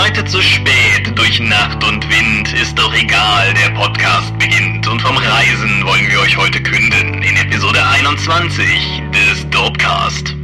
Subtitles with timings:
[0.00, 4.88] Heute zu spät, durch Nacht und Wind, ist doch egal, der Podcast beginnt.
[4.88, 10.39] Und vom Reisen wollen wir euch heute künden in Episode 21 des Dopecast.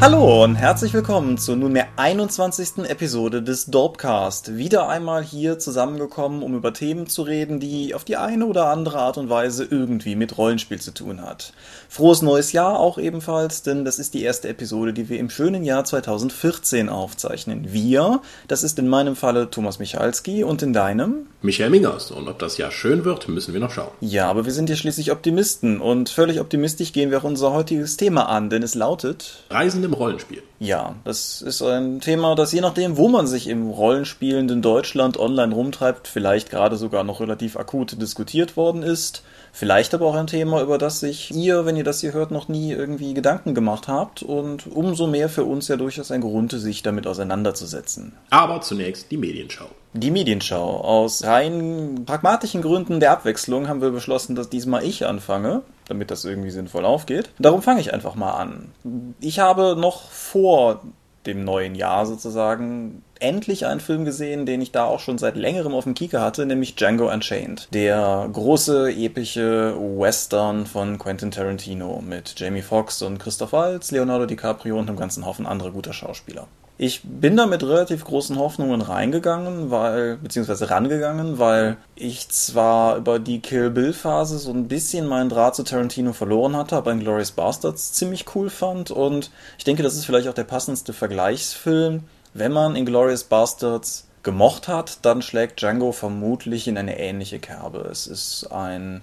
[0.00, 2.84] Hallo und herzlich willkommen zur nunmehr 21.
[2.88, 4.56] Episode des Dopecast.
[4.56, 9.00] Wieder einmal hier zusammengekommen, um über Themen zu reden, die auf die eine oder andere
[9.00, 11.52] Art und Weise irgendwie mit Rollenspiel zu tun hat.
[11.88, 15.64] Frohes neues Jahr auch ebenfalls, denn das ist die erste Episode, die wir im schönen
[15.64, 17.72] Jahr 2014 aufzeichnen.
[17.72, 21.26] Wir, das ist in meinem Falle Thomas Michalski und in deinem?
[21.42, 22.12] Michael Mingers.
[22.12, 23.90] Und ob das Jahr schön wird, müssen wir noch schauen.
[24.00, 27.96] Ja, aber wir sind ja schließlich Optimisten und völlig optimistisch gehen wir auch unser heutiges
[27.96, 30.42] Thema an, denn es lautet Reisen im Rollenspiel.
[30.58, 35.54] Ja, das ist ein Thema, das je nachdem, wo man sich im rollenspielenden Deutschland online
[35.54, 39.22] rumtreibt, vielleicht gerade sogar noch relativ akut diskutiert worden ist.
[39.52, 42.48] Vielleicht aber auch ein Thema, über das sich ihr, wenn ihr das hier hört, noch
[42.48, 46.82] nie irgendwie Gedanken gemacht habt und umso mehr für uns ja durchaus ein Grund, sich
[46.82, 48.12] damit auseinanderzusetzen.
[48.30, 49.66] Aber zunächst die Medienschau.
[49.94, 50.80] Die Medienschau.
[50.80, 56.24] Aus rein pragmatischen Gründen der Abwechslung haben wir beschlossen, dass diesmal ich anfange, damit das
[56.24, 57.30] irgendwie sinnvoll aufgeht.
[57.38, 58.72] Darum fange ich einfach mal an.
[59.20, 60.82] Ich habe noch vor
[61.26, 65.74] dem neuen Jahr sozusagen endlich einen Film gesehen, den ich da auch schon seit längerem
[65.74, 67.68] auf dem Kieker hatte, nämlich Django Unchained.
[67.72, 74.78] Der große, epische Western von Quentin Tarantino mit Jamie Foxx und Christoph Waltz, Leonardo DiCaprio
[74.78, 76.46] und einem ganzen Haufen anderer guter Schauspieler.
[76.80, 83.18] Ich bin da mit relativ großen Hoffnungen reingegangen, weil, beziehungsweise rangegangen, weil ich zwar über
[83.18, 87.32] die Kill Bill Phase so ein bisschen meinen Draht zu Tarantino verloren hatte, aber Glorious
[87.32, 92.04] Bastards ziemlich cool fand und ich denke, das ist vielleicht auch der passendste Vergleichsfilm.
[92.32, 97.88] Wenn man Glorious Bastards gemocht hat, dann schlägt Django vermutlich in eine ähnliche Kerbe.
[97.90, 99.00] Es ist ein,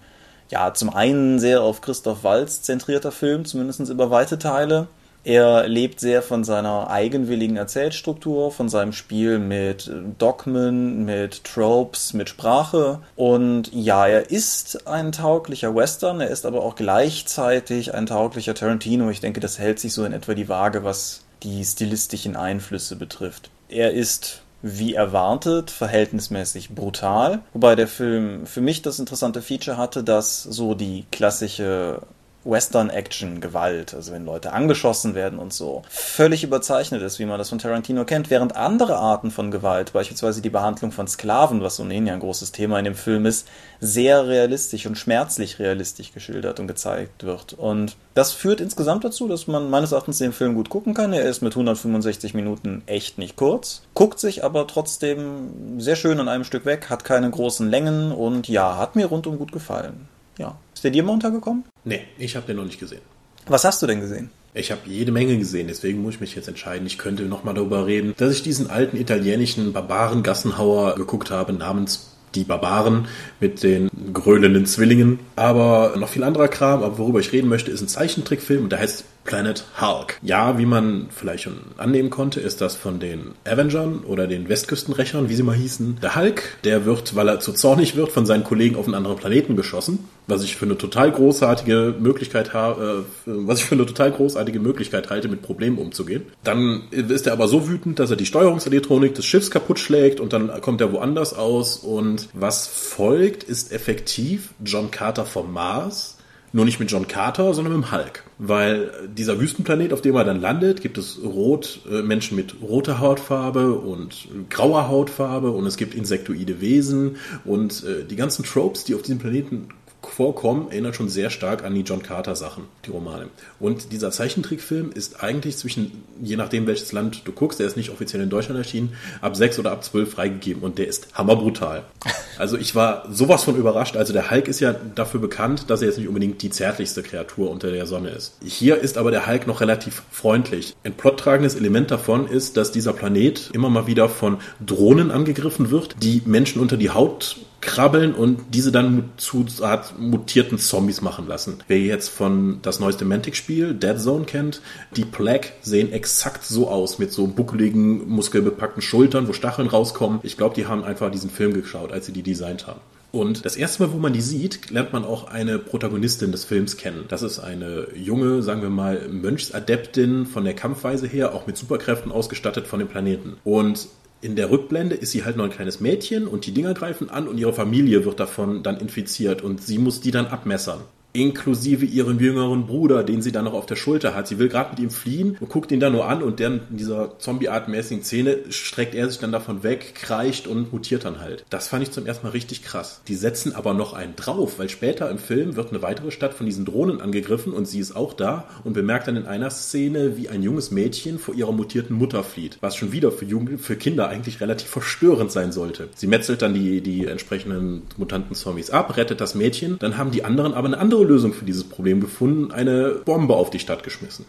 [0.49, 4.87] ja, zum einen sehr auf Christoph Waltz zentrierter Film, zumindest über weite Teile
[5.25, 12.29] er lebt sehr von seiner eigenwilligen Erzählstruktur, von seinem Spiel mit Dogmen, mit Tropes, mit
[12.29, 12.99] Sprache.
[13.15, 19.09] Und ja, er ist ein tauglicher Western, er ist aber auch gleichzeitig ein tauglicher Tarantino.
[19.09, 23.49] Ich denke, das hält sich so in etwa die Waage, was die stilistischen Einflüsse betrifft.
[23.67, 27.41] Er ist wie erwartet, verhältnismäßig brutal.
[27.53, 32.01] Wobei der Film für mich das interessante Feature hatte, dass so die klassische
[32.45, 37.59] Western-Action-Gewalt, also wenn Leute angeschossen werden und so, völlig überzeichnet ist, wie man das von
[37.59, 42.13] Tarantino kennt, während andere Arten von Gewalt, beispielsweise die Behandlung von Sklaven, was ohnehin ja
[42.13, 43.47] ein großes Thema in dem Film ist,
[43.79, 47.53] sehr realistisch und schmerzlich realistisch geschildert und gezeigt wird.
[47.53, 51.11] Und das führt insgesamt dazu, dass man meines Erachtens den Film gut gucken kann.
[51.11, 56.29] Er ist mit 165 Minuten echt nicht kurz, guckt sich aber trotzdem sehr schön an
[56.29, 60.07] einem Stück weg, hat keine großen Längen und ja, hat mir rundum gut gefallen.
[60.37, 60.57] Ja.
[60.73, 61.63] Ist der dir mal untergekommen?
[61.83, 63.01] Nee, ich habe den noch nicht gesehen.
[63.47, 64.29] Was hast du denn gesehen?
[64.53, 66.87] Ich habe jede Menge gesehen, deswegen muss ich mich jetzt entscheiden.
[66.87, 72.11] Ich könnte noch mal darüber reden, dass ich diesen alten italienischen Barbaren-Gassenhauer geguckt habe namens
[72.35, 73.07] die Barbaren
[73.39, 75.19] mit den grölenden Zwillingen.
[75.35, 78.79] Aber noch viel anderer Kram, aber worüber ich reden möchte, ist ein Zeichentrickfilm und der
[78.79, 80.19] heißt Planet Hulk.
[80.21, 85.29] Ja, wie man vielleicht schon annehmen konnte, ist das von den Avengern oder den Westküstenrechern,
[85.29, 85.97] wie sie mal hießen.
[86.01, 89.17] Der Hulk, der wird, weil er zu zornig wird, von seinen Kollegen auf einen anderen
[89.17, 93.85] Planeten geschossen, was ich für eine total großartige Möglichkeit habe, äh, was ich für eine
[93.85, 96.27] total großartige Möglichkeit halte, mit Problemen umzugehen.
[96.43, 100.33] Dann ist er aber so wütend, dass er die Steuerungselektronik des Schiffs kaputt schlägt und
[100.33, 106.14] dann kommt er woanders aus und was folgt, ist effektiv John Carter vom Mars,
[106.55, 108.23] nur nicht mit John Carter, sondern mit dem Hulk.
[108.37, 112.99] Weil dieser Wüstenplanet, auf dem er dann landet, gibt es rot, äh, Menschen mit roter
[112.99, 118.95] Hautfarbe und grauer Hautfarbe und es gibt insektoide Wesen und äh, die ganzen Tropes, die
[118.95, 119.67] auf diesem Planeten
[120.09, 123.27] vorkommen, erinnert schon sehr stark an die John Carter Sachen, die Romane.
[123.59, 127.89] Und dieser Zeichentrickfilm ist eigentlich zwischen, je nachdem welches Land du guckst, der ist nicht
[127.89, 131.83] offiziell in Deutschland erschienen, ab sechs oder ab zwölf freigegeben und der ist hammerbrutal.
[132.37, 133.95] Also ich war sowas von überrascht.
[133.95, 137.49] Also der Hulk ist ja dafür bekannt, dass er jetzt nicht unbedingt die zärtlichste Kreatur
[137.49, 138.35] unter der Sonne ist.
[138.43, 140.75] Hier ist aber der Hulk noch relativ freundlich.
[140.83, 145.95] Ein plottragendes Element davon ist, dass dieser Planet immer mal wieder von Drohnen angegriffen wird,
[146.01, 151.57] die Menschen unter die Haut krabbeln und diese dann zu Art mutierten Zombies machen lassen.
[151.67, 154.61] Wer jetzt von das neueste Mantic-Spiel, Dead Zone, kennt,
[154.95, 160.19] die Plague sehen exakt so aus, mit so buckeligen, muskelbepackten Schultern, wo Stacheln rauskommen.
[160.23, 162.79] Ich glaube, die haben einfach diesen Film geschaut, als sie die designt haben.
[163.15, 166.75] Und das erste Mal, wo man die sieht, lernt man auch eine Protagonistin des Films
[166.75, 167.05] kennen.
[167.07, 172.11] Das ist eine junge, sagen wir mal, Mönchsadeptin von der Kampfweise her, auch mit Superkräften
[172.11, 173.37] ausgestattet von dem Planeten.
[173.45, 173.87] Und
[174.25, 177.27] in der Rückblende ist sie halt noch ein kleines Mädchen und die Dinger greifen an
[177.27, 180.81] und ihre Familie wird davon dann infiziert und sie muss die dann abmessern
[181.15, 184.27] inklusive ihrem jüngeren Bruder, den sie dann noch auf der Schulter hat.
[184.27, 186.77] Sie will gerade mit ihm fliehen und guckt ihn dann nur an und dann in
[186.77, 191.45] dieser zombie-artmäßigen Szene streckt er sich dann davon weg, kreischt und mutiert dann halt.
[191.49, 193.01] Das fand ich zum ersten Mal richtig krass.
[193.07, 196.45] Die setzen aber noch einen drauf, weil später im Film wird eine weitere Stadt von
[196.45, 200.29] diesen Drohnen angegriffen und sie ist auch da und bemerkt dann in einer Szene, wie
[200.29, 204.09] ein junges Mädchen vor ihrer mutierten Mutter flieht, was schon wieder für, Jugend für Kinder
[204.09, 205.89] eigentlich relativ verstörend sein sollte.
[205.95, 210.25] Sie metzelt dann die, die entsprechenden mutanten Zombies ab, rettet das Mädchen, dann haben die
[210.25, 214.25] anderen aber eine andere Lösung für dieses Problem gefunden, eine Bombe auf die Stadt geschmissen.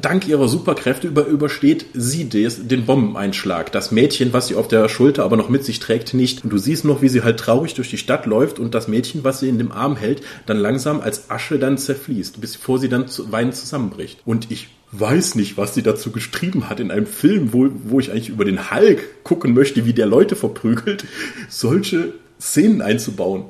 [0.00, 3.72] Dank ihrer Superkräfte über, übersteht sie des, den Bombeneinschlag.
[3.72, 6.44] Das Mädchen, was sie auf der Schulter aber noch mit sich trägt, nicht.
[6.44, 9.24] Und du siehst noch, wie sie halt traurig durch die Stadt läuft und das Mädchen,
[9.24, 13.08] was sie in dem Arm hält, dann langsam als Asche dann zerfließt, bevor sie dann
[13.08, 14.20] zu, weinend zusammenbricht.
[14.24, 18.12] Und ich weiß nicht, was sie dazu geschrieben hat in einem Film, wo, wo ich
[18.12, 21.04] eigentlich über den Hulk gucken möchte, wie der Leute verprügelt,
[21.48, 23.46] solche Szenen einzubauen.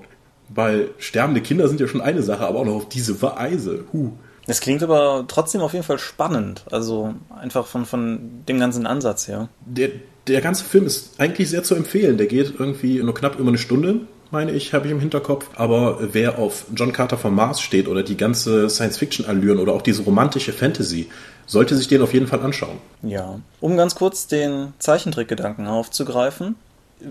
[0.55, 3.85] Weil sterbende Kinder sind ja schon eine Sache, aber auch noch auf diese Weise.
[3.93, 4.13] Huh.
[4.47, 6.65] Es klingt aber trotzdem auf jeden Fall spannend.
[6.71, 9.49] Also einfach von, von dem ganzen Ansatz her.
[9.67, 9.91] Der,
[10.27, 12.19] der ganze Film ist eigentlich sehr zu empfehlen.
[12.19, 14.01] Der geht irgendwie nur knapp über eine Stunde,
[14.33, 15.49] meine ich, habe ich im Hinterkopf.
[15.55, 20.03] Aber wer auf John Carter vom Mars steht oder die ganze Science-Fiction-Allüren oder auch diese
[20.03, 21.09] romantische Fantasy,
[21.47, 22.79] sollte sich den auf jeden Fall anschauen.
[23.03, 23.39] Ja.
[23.61, 26.57] Um ganz kurz den Zeichentrickgedanken aufzugreifen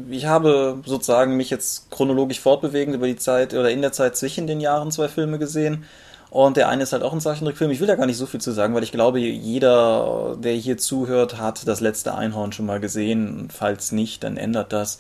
[0.10, 4.48] ich habe sozusagen mich jetzt chronologisch fortbewegend über die Zeit oder in der Zeit zwischen
[4.48, 5.86] den Jahren zwei Filme gesehen.
[6.30, 7.72] Und der eine ist halt auch ein Zeichentrickfilm.
[7.72, 10.78] Ich will da gar nicht so viel zu sagen, weil ich glaube, jeder, der hier
[10.78, 13.50] zuhört, hat das letzte Einhorn schon mal gesehen.
[13.54, 15.00] Falls nicht, dann ändert das.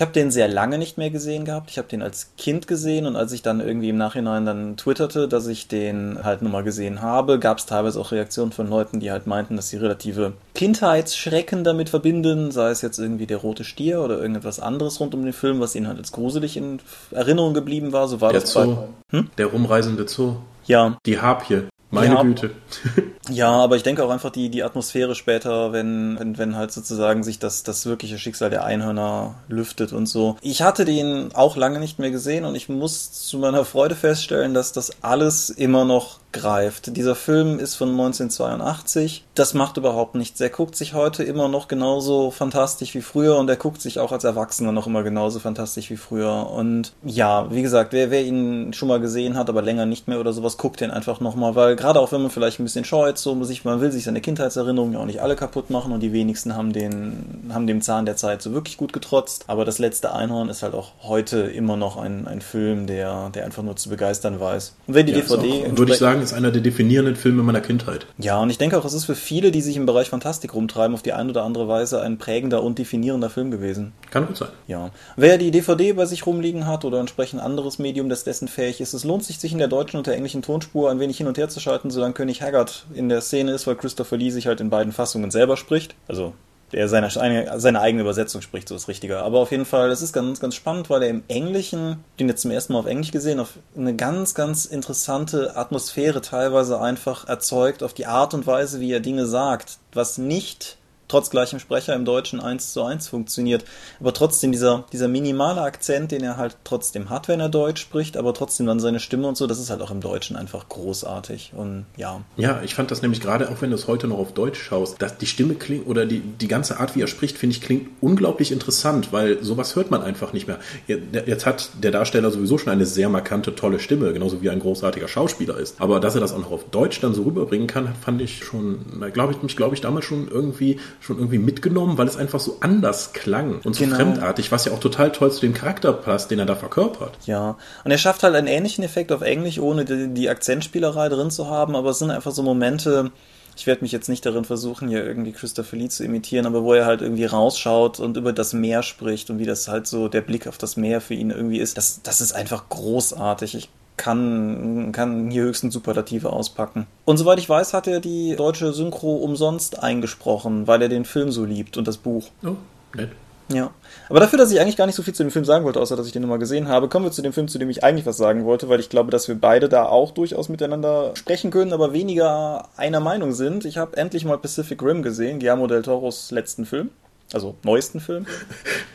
[0.00, 1.70] Ich habe den sehr lange nicht mehr gesehen gehabt.
[1.70, 5.28] Ich habe den als Kind gesehen und als ich dann irgendwie im Nachhinein dann twitterte,
[5.28, 9.10] dass ich den halt nochmal gesehen habe, gab es teilweise auch Reaktionen von Leuten, die
[9.10, 14.00] halt meinten, dass sie relative Kindheitsschrecken damit verbinden, sei es jetzt irgendwie der rote Stier
[14.00, 16.80] oder irgendetwas anderes rund um den Film, was ihnen halt als gruselig in
[17.10, 18.08] Erinnerung geblieben war.
[18.08, 18.78] So war der das Zoo.
[19.10, 19.28] Hm?
[19.36, 20.36] Der rumreisende Zoo.
[20.64, 20.96] Ja.
[21.04, 21.64] Die Harpie.
[21.90, 22.22] Meine Ja.
[22.22, 22.52] Güte.
[23.28, 27.22] Ja, aber ich denke auch einfach die, die Atmosphäre später, wenn, wenn, wenn halt sozusagen
[27.22, 30.36] sich das, das wirkliche Schicksal der Einhörner lüftet und so.
[30.40, 34.54] Ich hatte den auch lange nicht mehr gesehen und ich muss zu meiner Freude feststellen,
[34.54, 36.96] dass das alles immer noch greift.
[36.96, 39.24] Dieser Film ist von 1982.
[39.34, 40.40] Das macht überhaupt nichts.
[40.40, 44.12] Er guckt sich heute immer noch genauso fantastisch wie früher und er guckt sich auch
[44.12, 46.48] als Erwachsener noch immer genauso fantastisch wie früher.
[46.50, 50.20] Und ja, wie gesagt, wer, wer ihn schon mal gesehen hat, aber länger nicht mehr
[50.20, 53.18] oder sowas, guckt den einfach nochmal, weil gerade auch wenn man vielleicht ein bisschen scheut,
[53.22, 56.12] so sich, man will sich seine Kindheitserinnerungen ja auch nicht alle kaputt machen und die
[56.12, 59.44] wenigsten haben den, haben dem Zahn der Zeit so wirklich gut getrotzt.
[59.46, 63.44] Aber das letzte Einhorn ist halt auch heute immer noch ein, ein Film, der, der
[63.44, 64.74] einfach nur zu begeistern weiß.
[64.86, 67.60] Und wenn die Ja, DVD auch, würde ich sagen, ist einer der definierenden Filme meiner
[67.60, 68.06] Kindheit.
[68.18, 70.94] ja, und ich denke auch, es ist für viele, die sich im Bereich Fantastik rumtreiben,
[70.94, 73.92] auf die eine oder andere Weise ein prägender und definierender Film gewesen.
[74.10, 74.48] Kann gut sein.
[74.66, 74.90] Ja.
[75.16, 78.94] Wer die DVD bei sich rumliegen hat oder entsprechend anderes Medium, das dessen fähig ist,
[78.94, 81.38] es lohnt sich, sich in der deutschen und der englischen Tonspur ein wenig hin und
[81.38, 84.60] her zu schalten, solange König Haggard in der Szene ist, weil Christopher Lee sich halt
[84.60, 85.96] in beiden Fassungen selber spricht.
[86.06, 86.34] Also
[86.72, 89.24] der seine, eine- seine eigene Übersetzung spricht, so ist richtiger.
[89.24, 92.42] Aber auf jeden Fall, es ist ganz, ganz spannend, weil er im Englischen, den jetzt
[92.42, 97.82] zum ersten Mal auf Englisch gesehen, auf eine ganz, ganz interessante Atmosphäre teilweise einfach erzeugt,
[97.82, 100.76] auf die Art und Weise, wie er Dinge sagt, was nicht
[101.10, 103.64] trotz gleichem Sprecher im Deutschen eins zu eins funktioniert.
[103.98, 108.16] Aber trotzdem dieser, dieser minimale Akzent, den er halt trotzdem hat, wenn er Deutsch spricht,
[108.16, 111.52] aber trotzdem dann seine Stimme und so, das ist halt auch im Deutschen einfach großartig.
[111.56, 114.32] Und ja, Ja, ich fand das nämlich gerade, auch wenn du es heute noch auf
[114.32, 117.56] Deutsch schaust, dass die Stimme klingt oder die, die ganze Art, wie er spricht, finde
[117.56, 120.58] ich, klingt unglaublich interessant, weil sowas hört man einfach nicht mehr.
[120.86, 125.08] Jetzt hat der Darsteller sowieso schon eine sehr markante, tolle Stimme, genauso wie ein großartiger
[125.08, 125.80] Schauspieler ist.
[125.80, 129.10] Aber dass er das auch noch auf Deutsch dann so rüberbringen kann, fand ich schon,
[129.12, 132.58] glaube ich, mich, glaube ich, damals schon irgendwie, schon irgendwie mitgenommen, weil es einfach so
[132.60, 133.96] anders klang und so Genau.
[133.96, 137.18] fremdartig, was ja auch total toll zu dem Charakter passt, den er da verkörpert.
[137.26, 141.30] Ja, und er schafft halt einen ähnlichen Effekt auf Englisch, ohne die, die Akzentspielerei drin
[141.30, 143.10] zu haben, aber es sind einfach so Momente,
[143.56, 146.72] ich werde mich jetzt nicht darin versuchen, hier irgendwie Christopher Lee zu imitieren, aber wo
[146.74, 150.20] er halt irgendwie rausschaut und über das Meer spricht und wie das halt so der
[150.22, 153.54] Blick auf das Meer für ihn irgendwie ist, das, das ist einfach großartig.
[153.54, 153.68] Ich
[154.00, 156.86] kann, kann hier höchstens Superlative auspacken.
[157.04, 161.30] Und soweit ich weiß, hat er die deutsche Synchro umsonst eingesprochen, weil er den Film
[161.30, 162.28] so liebt und das Buch.
[162.42, 162.56] Oh,
[162.94, 163.10] nett.
[163.52, 163.70] Ja.
[164.08, 165.96] Aber dafür, dass ich eigentlich gar nicht so viel zu dem Film sagen wollte, außer
[165.96, 168.06] dass ich den nochmal gesehen habe, kommen wir zu dem Film, zu dem ich eigentlich
[168.06, 171.74] was sagen wollte, weil ich glaube, dass wir beide da auch durchaus miteinander sprechen können,
[171.74, 173.66] aber weniger einer Meinung sind.
[173.66, 176.90] Ich habe endlich mal Pacific Rim gesehen, Guillermo del Toros letzten Film.
[177.32, 178.26] Also neuesten Film.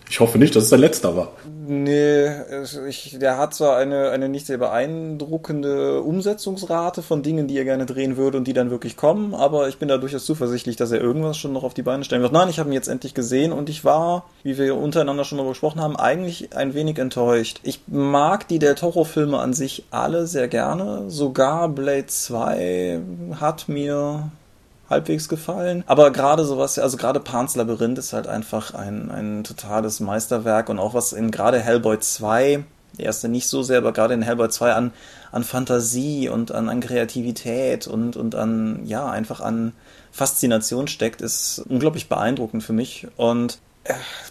[0.10, 1.32] Ich hoffe nicht, dass es der letzte war.
[1.68, 2.30] Nee,
[2.88, 7.86] ich, der hat zwar eine, eine nicht sehr beeindruckende Umsetzungsrate von Dingen, die er gerne
[7.86, 11.02] drehen würde und die dann wirklich kommen, aber ich bin da durchaus zuversichtlich, dass er
[11.02, 12.34] irgendwas schon noch auf die Beine stellen wird.
[12.34, 15.54] Nein, ich habe ihn jetzt endlich gesehen und ich war, wie wir untereinander schon darüber
[15.54, 17.60] gesprochen haben, eigentlich ein wenig enttäuscht.
[17.64, 21.10] Ich mag die Del Toro-Filme an sich alle sehr gerne.
[21.10, 23.00] Sogar Blade 2
[23.40, 24.32] hat mir
[24.90, 25.84] halbwegs gefallen.
[25.88, 30.80] Aber gerade sowas, also gerade Pans Labyrinth ist halt einfach ein, ein totales Meisterwerk und
[30.80, 32.64] auch was in gerade Hellboy 2,
[32.98, 34.94] der erste nicht so sehr, aber gerade in Hellboy 2 an,
[35.32, 39.74] an Fantasie und an, an Kreativität und, und an, ja, einfach an
[40.12, 43.08] Faszination steckt, ist unglaublich beeindruckend für mich.
[43.18, 43.60] Und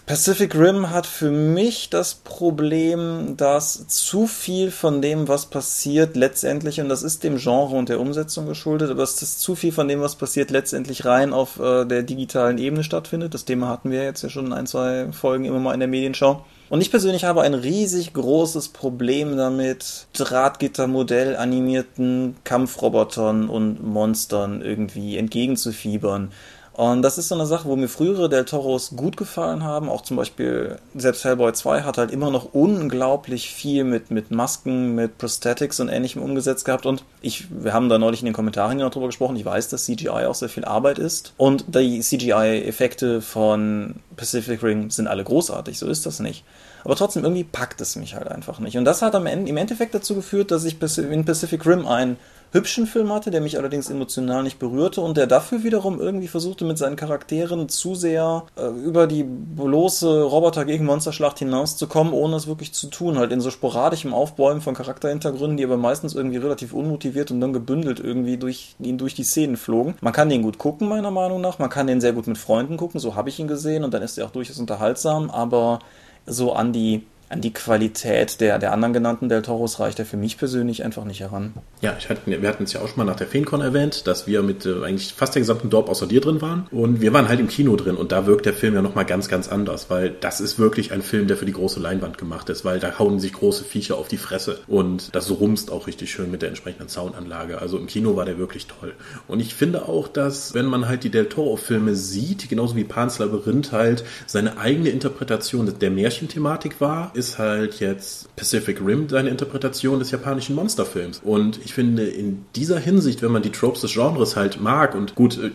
[0.05, 6.81] Pacific Rim hat für mich das Problem, dass zu viel von dem, was passiert, letztendlich,
[6.81, 9.87] und das ist dem Genre und der Umsetzung geschuldet, aber es ist zu viel von
[9.87, 13.33] dem, was passiert, letztendlich rein auf äh, der digitalen Ebene stattfindet.
[13.33, 15.89] Das Thema hatten wir jetzt ja schon in ein, zwei Folgen immer mal in der
[15.89, 16.45] Medienschau.
[16.67, 25.17] Und ich persönlich habe ein riesig großes Problem damit, Drahtgittermodell animierten Kampfrobotern und Monstern irgendwie
[25.17, 26.31] entgegenzufiebern.
[26.75, 29.87] Und das ist so eine Sache, wo mir frühere Del Toros gut gefallen haben.
[29.87, 34.93] Auch zum Beispiel, selbst Hellboy 2 hat halt immer noch unglaublich viel mit, mit Masken,
[34.93, 36.85] mit Prosthetics und ähnlichem umgesetzt gehabt.
[36.85, 39.37] Und ich, wir haben da neulich in den Kommentaren noch drüber gesprochen.
[39.37, 41.33] Ich weiß, dass CGI auch sehr viel Arbeit ist.
[41.37, 45.79] Und die CGI-Effekte von Pacific Ring sind alle großartig.
[45.79, 46.43] So ist das nicht.
[46.83, 48.77] Aber trotzdem irgendwie packt es mich halt einfach nicht.
[48.77, 52.17] Und das hat am Ende, im Endeffekt dazu geführt, dass ich in Pacific Rim ein
[52.55, 56.65] hübschen Film hatte, der mich allerdings emotional nicht berührte und der dafür wiederum irgendwie versuchte,
[56.65, 62.47] mit seinen Charakteren zu sehr äh, über die bloße Roboter gegen Monsterschlacht hinauszukommen, ohne es
[62.47, 63.17] wirklich zu tun.
[63.19, 67.53] Halt in so sporadischem Aufbäumen von Charakterhintergründen, die aber meistens irgendwie relativ unmotiviert und dann
[67.53, 69.95] gebündelt irgendwie durch ihn durch die Szenen flogen.
[70.01, 71.59] Man kann den gut gucken, meiner Meinung nach.
[71.59, 74.01] Man kann den sehr gut mit Freunden gucken, so habe ich ihn gesehen und dann
[74.01, 75.79] ist er auch durchaus unterhaltsam, aber
[76.25, 80.17] so an die an die Qualität der, der anderen genannten Del Toros reicht er für
[80.17, 81.53] mich persönlich einfach nicht heran.
[81.81, 84.43] Ja, hatte, wir hatten es ja auch schon mal nach der Feencon erwähnt, dass wir
[84.43, 86.67] mit äh, eigentlich fast der gesamten Dorp außer dir drin waren.
[86.71, 89.27] Und wir waren halt im Kino drin und da wirkt der Film ja nochmal ganz,
[89.27, 92.63] ganz anders, weil das ist wirklich ein Film, der für die große Leinwand gemacht ist,
[92.63, 96.29] weil da hauen sich große Viecher auf die Fresse und das rumst auch richtig schön
[96.29, 97.59] mit der entsprechenden Soundanlage.
[97.59, 98.93] Also im Kino war der wirklich toll.
[99.27, 103.17] Und ich finde auch, dass wenn man halt die Del Toro-Filme sieht, genauso wie Pans
[103.17, 109.99] Labyrinth halt seine eigene Interpretation der Märchenthematik war, ist halt jetzt Pacific Rim seine Interpretation
[109.99, 111.21] des japanischen Monsterfilms.
[111.23, 115.15] Und ich finde, in dieser Hinsicht, wenn man die Tropes des Genres halt mag und
[115.15, 115.51] gut, äh,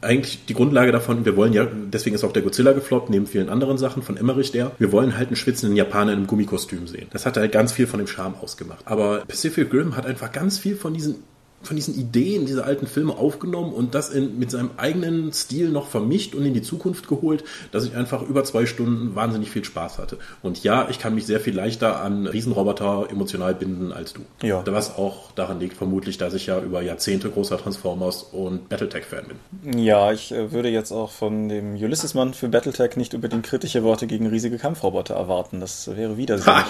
[0.00, 3.48] eigentlich die Grundlage davon, wir wollen ja, deswegen ist auch der Godzilla gefloppt, neben vielen
[3.48, 7.08] anderen Sachen von Emmerich der, wir wollen halt einen schwitzenden Japaner in einem Gummikostüm sehen.
[7.12, 8.80] Das hat halt ganz viel von dem Charme ausgemacht.
[8.86, 11.16] Aber Pacific Rim hat einfach ganz viel von diesen
[11.64, 15.88] von diesen Ideen dieser alten Filme aufgenommen und das in, mit seinem eigenen Stil noch
[15.88, 19.98] vermischt und in die Zukunft geholt, dass ich einfach über zwei Stunden wahnsinnig viel Spaß
[19.98, 20.18] hatte.
[20.42, 24.22] Und ja, ich kann mich sehr viel leichter an Riesenroboter emotional binden als du.
[24.42, 24.64] Ja.
[24.66, 29.84] Was auch daran liegt, vermutlich, dass ich ja über Jahrzehnte großer Transformers und Battletech-Fan bin.
[29.84, 34.06] Ja, ich äh, würde jetzt auch von dem Ulysses-Mann für Battletech nicht unbedingt kritische Worte
[34.06, 35.60] gegen riesige Kampfroboter erwarten.
[35.60, 36.64] Das wäre widersinnig.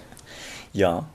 [0.72, 1.06] ja,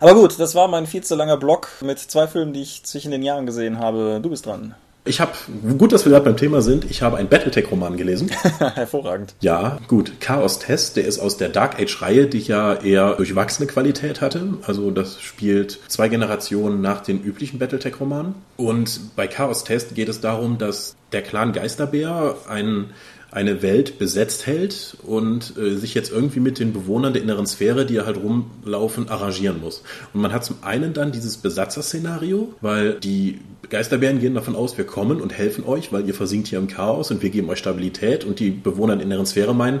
[0.00, 3.10] aber gut, das war mein viel zu langer Blog mit zwei Filmen, die ich zwischen
[3.10, 4.20] den Jahren gesehen habe.
[4.22, 4.74] Du bist dran.
[5.06, 5.32] Ich habe,
[5.78, 8.28] gut, dass wir gerade beim Thema sind, ich habe einen Battletech-Roman gelesen.
[8.58, 9.34] Hervorragend.
[9.40, 10.12] Ja, gut.
[10.20, 14.54] Chaos Test, der ist aus der Dark Age-Reihe, die ja eher durchwachsene Qualität hatte.
[14.66, 18.34] Also das spielt zwei Generationen nach den üblichen Battletech-Romanen.
[18.58, 22.92] Und bei Chaos Test geht es darum, dass der Clan Geisterbär einen
[23.32, 27.86] eine Welt besetzt hält und äh, sich jetzt irgendwie mit den Bewohnern der inneren Sphäre,
[27.86, 29.82] die halt rumlaufen, arrangieren muss.
[30.12, 34.84] Und man hat zum einen dann dieses Besatzerszenario, weil die Geisterbären gehen davon aus, wir
[34.84, 38.24] kommen und helfen euch, weil ihr versinkt hier im Chaos und wir geben euch Stabilität
[38.24, 39.80] und die Bewohner der inneren Sphäre meinen,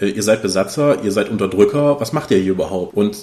[0.00, 2.94] äh, ihr seid Besatzer, ihr seid Unterdrücker, was macht ihr hier überhaupt?
[2.94, 3.16] Und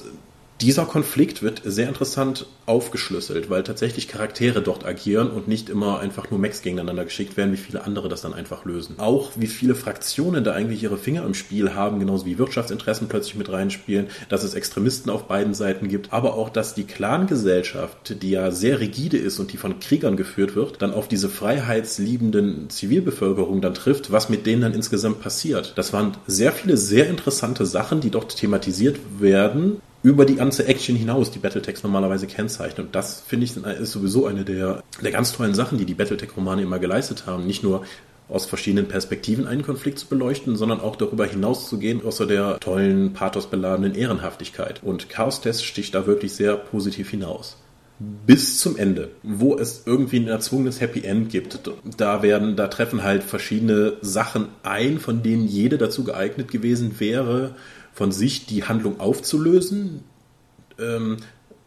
[0.62, 6.32] dieser Konflikt wird sehr interessant aufgeschlüsselt, weil tatsächlich Charaktere dort agieren und nicht immer einfach
[6.32, 8.96] nur Mechs gegeneinander geschickt werden, wie viele andere das dann einfach lösen.
[8.98, 13.36] Auch wie viele Fraktionen da eigentlich ihre Finger im Spiel haben, genauso wie Wirtschaftsinteressen plötzlich
[13.36, 18.32] mit reinspielen, dass es Extremisten auf beiden Seiten gibt, aber auch, dass die Clangesellschaft, die
[18.32, 23.62] ja sehr rigide ist und die von Kriegern geführt wird, dann auf diese freiheitsliebenden Zivilbevölkerung
[23.62, 25.74] dann trifft, was mit denen dann insgesamt passiert.
[25.76, 30.96] Das waren sehr viele sehr interessante Sachen, die dort thematisiert werden, über die ganze Action
[30.96, 32.88] hinaus, die Battletechs normalerweise kennzeichnen.
[32.88, 36.62] Und das, finde ich, ist sowieso eine der, der ganz tollen Sachen, die die Battletech-Romane
[36.62, 37.46] immer geleistet haben.
[37.46, 37.84] Nicht nur
[38.30, 42.58] aus verschiedenen Perspektiven einen Konflikt zu beleuchten, sondern auch darüber hinaus zu gehen, außer der
[42.62, 44.82] tollen, pathosbeladenen Ehrenhaftigkeit.
[44.82, 47.58] Und Chaos Test sticht da wirklich sehr positiv hinaus.
[48.00, 51.60] bis zum Ende, wo es irgendwie ein erzwungenes Happy End gibt.
[51.98, 57.56] Da werden, da treffen halt verschiedene Sachen ein, von denen jede dazu geeignet gewesen wäre,
[57.98, 60.04] von sich die Handlung aufzulösen.
[60.78, 61.18] Ähm,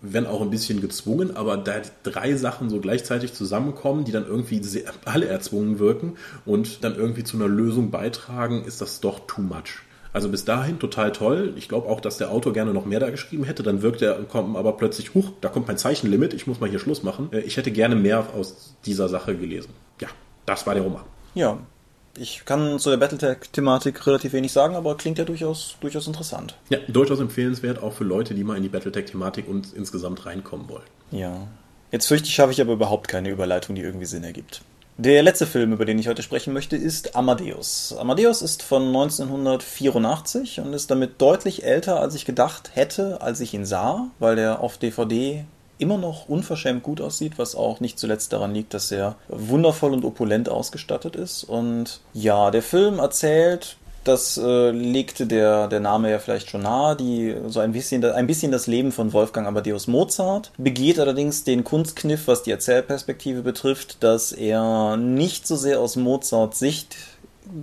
[0.01, 4.63] wenn auch ein bisschen gezwungen, aber da drei Sachen so gleichzeitig zusammenkommen, die dann irgendwie
[4.63, 6.15] sehr, alle erzwungen wirken
[6.47, 9.83] und dann irgendwie zu einer Lösung beitragen, ist das doch too much.
[10.13, 11.53] Also bis dahin total toll.
[11.57, 13.65] Ich glaube auch, dass der Autor gerne noch mehr da geschrieben hätte.
[13.65, 16.79] Dann wirkt er, kommt aber plötzlich, huch, da kommt mein Zeichenlimit, ich muss mal hier
[16.79, 17.29] Schluss machen.
[17.33, 19.73] Äh, ich hätte gerne mehr aus dieser Sache gelesen.
[20.01, 20.09] Ja,
[20.47, 21.03] das war der Roman.
[21.35, 21.59] Ja,
[22.19, 26.57] ich kann zu der Battletech-Thematik relativ wenig sagen, aber klingt ja durchaus, durchaus interessant.
[26.69, 30.87] Ja, durchaus empfehlenswert, auch für Leute, die mal in die Battletech-Thematik und insgesamt reinkommen wollen.
[31.11, 31.47] Ja.
[31.93, 34.63] Jetzt fürchte ich, schaffe ich aber überhaupt keine Überleitung, die irgendwie Sinn ergibt.
[34.97, 37.97] Der letzte Film, über den ich heute sprechen möchte, ist Amadeus.
[37.99, 43.55] Amadeus ist von 1984 und ist damit deutlich älter, als ich gedacht hätte, als ich
[43.55, 45.45] ihn sah, weil der auf DVD
[45.81, 50.05] immer noch unverschämt gut aussieht, was auch nicht zuletzt daran liegt, dass er wundervoll und
[50.05, 51.45] opulent ausgestattet ist.
[51.45, 56.97] Und ja, der Film erzählt das äh, legte der, der Name ja vielleicht schon nahe,
[56.97, 61.65] die so ein bisschen, ein bisschen das Leben von Wolfgang Amadeus Mozart, begeht allerdings den
[61.65, 66.97] Kunstkniff, was die Erzählperspektive betrifft, dass er nicht so sehr aus Mozarts Sicht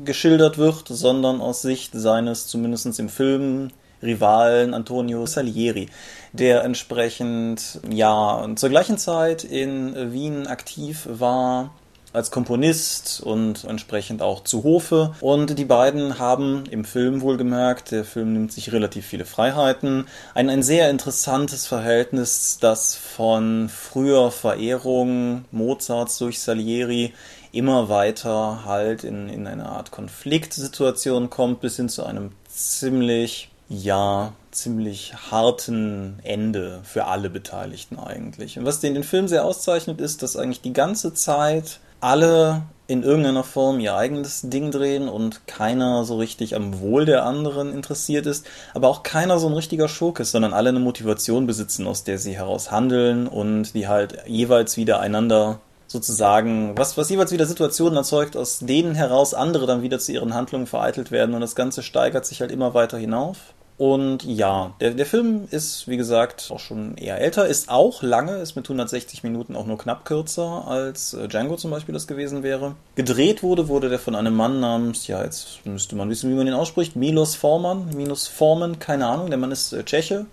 [0.06, 5.90] geschildert wird, sondern aus Sicht seines, zumindest im Film, Rivalen Antonio Salieri,
[6.34, 11.72] der entsprechend ja zur gleichen Zeit in Wien aktiv war
[12.14, 15.14] als Komponist und entsprechend auch zu Hofe.
[15.22, 20.50] Und die beiden haben im Film wohlgemerkt, der Film nimmt sich relativ viele Freiheiten, ein,
[20.50, 27.14] ein sehr interessantes Verhältnis, das von früher Verehrung Mozarts durch Salieri
[27.52, 34.34] immer weiter halt in, in eine Art Konfliktsituation kommt, bis hin zu einem ziemlich, ja,
[34.52, 38.58] ziemlich harten Ende für alle Beteiligten eigentlich.
[38.58, 43.04] Und was den, den Film sehr auszeichnet, ist, dass eigentlich die ganze Zeit alle in
[43.04, 48.26] irgendeiner Form ihr eigenes Ding drehen und keiner so richtig am Wohl der anderen interessiert
[48.26, 52.06] ist, aber auch keiner so ein richtiger Schurk ist, sondern alle eine Motivation besitzen, aus
[52.06, 57.46] der sie heraus handeln und die halt jeweils wieder einander sozusagen, was, was jeweils wieder
[57.46, 61.56] Situationen erzeugt, aus denen heraus andere dann wieder zu ihren Handlungen vereitelt werden und das
[61.56, 63.38] Ganze steigert sich halt immer weiter hinauf.
[63.78, 68.38] Und ja, der, der Film ist, wie gesagt, auch schon eher älter, ist auch lange,
[68.38, 72.42] ist mit 160 Minuten auch nur knapp kürzer als äh, Django zum Beispiel das gewesen
[72.42, 72.76] wäre.
[72.96, 76.48] Gedreht wurde, wurde der von einem Mann namens, ja, jetzt müsste man wissen, wie man
[76.48, 80.26] den ausspricht, Milos Forman, Milos Forman, keine Ahnung, der Mann ist äh, Tscheche.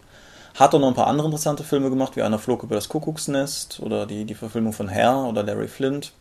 [0.54, 3.80] Hat auch noch ein paar andere interessante Filme gemacht, wie Einer flog über das Kuckucksnest
[3.80, 6.12] oder die, die Verfilmung von Herr oder Larry Flint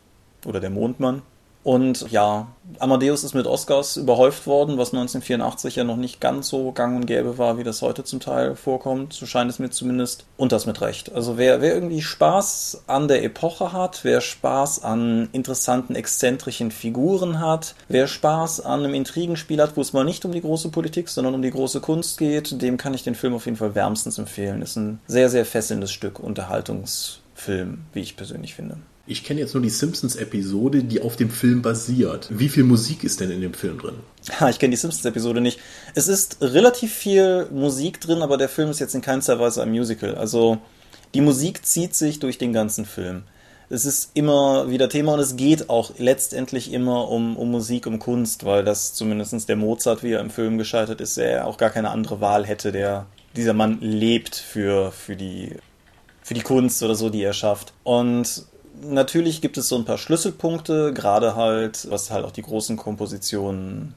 [0.44, 1.22] oder Der Mondmann.
[1.64, 2.48] Und ja,
[2.78, 7.06] Amadeus ist mit Oscars überhäuft worden, was 1984 ja noch nicht ganz so gang und
[7.06, 9.14] gäbe war, wie das heute zum Teil vorkommt.
[9.14, 10.26] So scheint es mir zumindest.
[10.36, 11.12] Und das mit Recht.
[11.14, 17.40] Also wer, wer irgendwie Spaß an der Epoche hat, wer Spaß an interessanten, exzentrischen Figuren
[17.40, 21.08] hat, wer Spaß an einem Intrigenspiel hat, wo es mal nicht um die große Politik,
[21.08, 24.18] sondern um die große Kunst geht, dem kann ich den Film auf jeden Fall wärmstens
[24.18, 24.60] empfehlen.
[24.60, 28.76] Ist ein sehr, sehr fesselndes Stück Unterhaltungsfilm, wie ich persönlich finde.
[29.06, 32.28] Ich kenne jetzt nur die Simpsons-Episode, die auf dem Film basiert.
[32.30, 33.96] Wie viel Musik ist denn in dem Film drin?
[34.40, 35.60] Ha, ich kenne die Simpsons-Episode nicht.
[35.94, 39.70] Es ist relativ viel Musik drin, aber der Film ist jetzt in keinster Weise ein
[39.70, 40.14] Musical.
[40.14, 40.56] Also
[41.12, 43.24] die Musik zieht sich durch den ganzen Film.
[43.68, 47.98] Es ist immer wieder Thema und es geht auch letztendlich immer um, um Musik, um
[47.98, 51.70] Kunst, weil das zumindest der Mozart, wie er im Film gescheitert ist, er auch gar
[51.70, 52.72] keine andere Wahl hätte.
[52.72, 55.56] Der, dieser Mann lebt für, für die
[56.22, 57.74] für die Kunst oder so, die er schafft.
[57.82, 58.46] Und
[58.82, 63.94] natürlich gibt es so ein paar Schlüsselpunkte, gerade halt, was halt auch die großen Kompositionen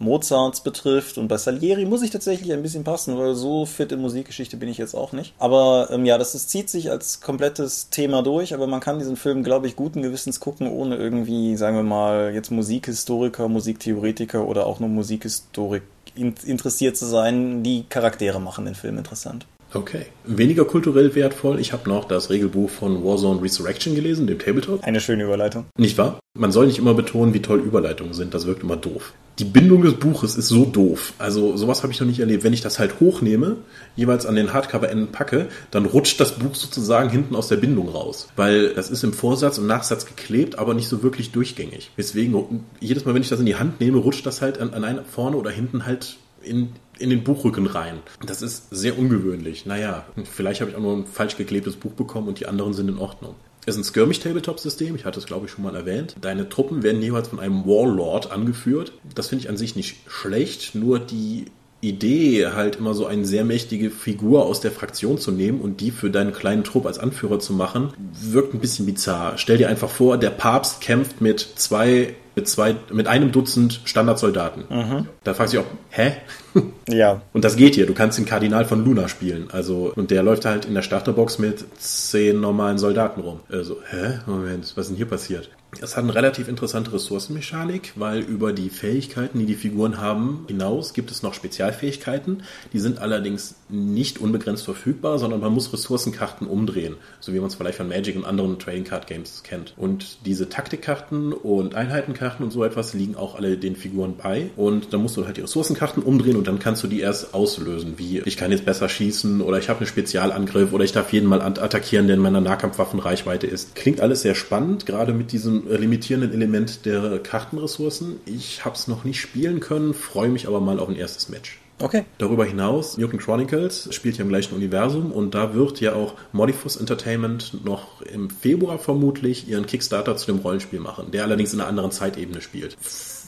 [0.00, 1.18] Mozarts betrifft.
[1.18, 4.68] Und bei Salieri muss ich tatsächlich ein bisschen passen, weil so fit in Musikgeschichte bin
[4.68, 5.34] ich jetzt auch nicht.
[5.38, 9.16] Aber ähm, ja, das, das zieht sich als komplettes Thema durch, aber man kann diesen
[9.16, 14.66] Film, glaube ich, guten Gewissens gucken, ohne irgendwie, sagen wir mal, jetzt Musikhistoriker, Musiktheoretiker oder
[14.66, 15.82] auch nur Musikhistorik
[16.16, 17.62] interessiert zu sein.
[17.62, 19.46] Die Charaktere machen den Film interessant.
[19.72, 20.06] Okay.
[20.24, 21.60] Weniger kulturell wertvoll.
[21.60, 24.82] Ich habe noch das Regelbuch von Warzone Resurrection gelesen, dem Tabletop.
[24.82, 25.66] Eine schöne Überleitung.
[25.78, 26.18] Nicht wahr?
[26.36, 28.34] Man soll nicht immer betonen, wie toll Überleitungen sind.
[28.34, 29.12] Das wirkt immer doof.
[29.38, 31.14] Die Bindung des Buches ist so doof.
[31.18, 32.44] Also sowas habe ich noch nicht erlebt.
[32.44, 33.56] Wenn ich das halt hochnehme,
[33.96, 38.28] jeweils an den Hardcover-Enden packe, dann rutscht das Buch sozusagen hinten aus der Bindung raus.
[38.36, 41.90] Weil das ist im Vorsatz und Nachsatz geklebt, aber nicht so wirklich durchgängig.
[41.96, 44.84] Deswegen, jedes Mal, wenn ich das in die Hand nehme, rutscht das halt an, an
[44.84, 46.70] einer vorne oder hinten halt in,
[47.00, 47.98] in den Buchrücken rein.
[48.24, 49.66] Das ist sehr ungewöhnlich.
[49.66, 52.88] Naja, vielleicht habe ich auch nur ein falsch geklebtes Buch bekommen und die anderen sind
[52.88, 53.34] in Ordnung.
[53.66, 56.16] Es ist ein Skirmish-Tabletop-System, ich hatte es glaube ich schon mal erwähnt.
[56.20, 58.92] Deine Truppen werden jeweils von einem Warlord angeführt.
[59.14, 61.46] Das finde ich an sich nicht schlecht, nur die
[61.82, 65.90] Idee, halt immer so eine sehr mächtige Figur aus der Fraktion zu nehmen und die
[65.90, 69.38] für deinen kleinen Trupp als Anführer zu machen, wirkt ein bisschen bizarr.
[69.38, 74.64] Stell dir einfach vor, der Papst kämpft mit zwei mit zwei, mit einem Dutzend Standardsoldaten.
[74.68, 75.08] Mhm.
[75.24, 76.12] Da fragst du dich auch, hä?
[76.88, 77.22] ja.
[77.32, 77.86] Und das geht hier.
[77.86, 79.48] Du kannst den Kardinal von Luna spielen.
[79.52, 83.40] Also, und der läuft halt in der Starterbox mit zehn normalen Soldaten rum.
[83.50, 84.20] Also, hä?
[84.26, 85.50] Moment, was ist denn hier passiert?
[85.78, 90.94] Es hat eine relativ interessante Ressourcenmechanik, weil über die Fähigkeiten, die die Figuren haben, hinaus
[90.94, 92.42] gibt es noch Spezialfähigkeiten.
[92.72, 97.54] Die sind allerdings nicht unbegrenzt verfügbar, sondern man muss Ressourcenkarten umdrehen, so wie man es
[97.54, 99.74] vielleicht von Magic und anderen Trading Card Games kennt.
[99.76, 104.50] Und diese Taktikkarten und Einheitenkarten und so etwas liegen auch alle den Figuren bei.
[104.56, 107.94] Und dann musst du halt die Ressourcenkarten umdrehen und dann kannst du die erst auslösen,
[107.96, 111.28] wie ich kann jetzt besser schießen oder ich habe einen Spezialangriff oder ich darf jeden
[111.28, 113.76] mal attackieren, der in meiner Nahkampfwaffenreichweite ist.
[113.76, 118.20] Klingt alles sehr spannend, gerade mit diesem limitierenden Element der Kartenressourcen.
[118.26, 121.58] Ich habe es noch nicht spielen können, freue mich aber mal auf ein erstes Match.
[121.80, 122.04] Okay.
[122.18, 126.76] Darüber hinaus, Mutant Chronicles spielt ja im gleichen Universum und da wird ja auch Modifus
[126.76, 131.68] Entertainment noch im Februar vermutlich ihren Kickstarter zu dem Rollenspiel machen, der allerdings in einer
[131.68, 132.76] anderen Zeitebene spielt.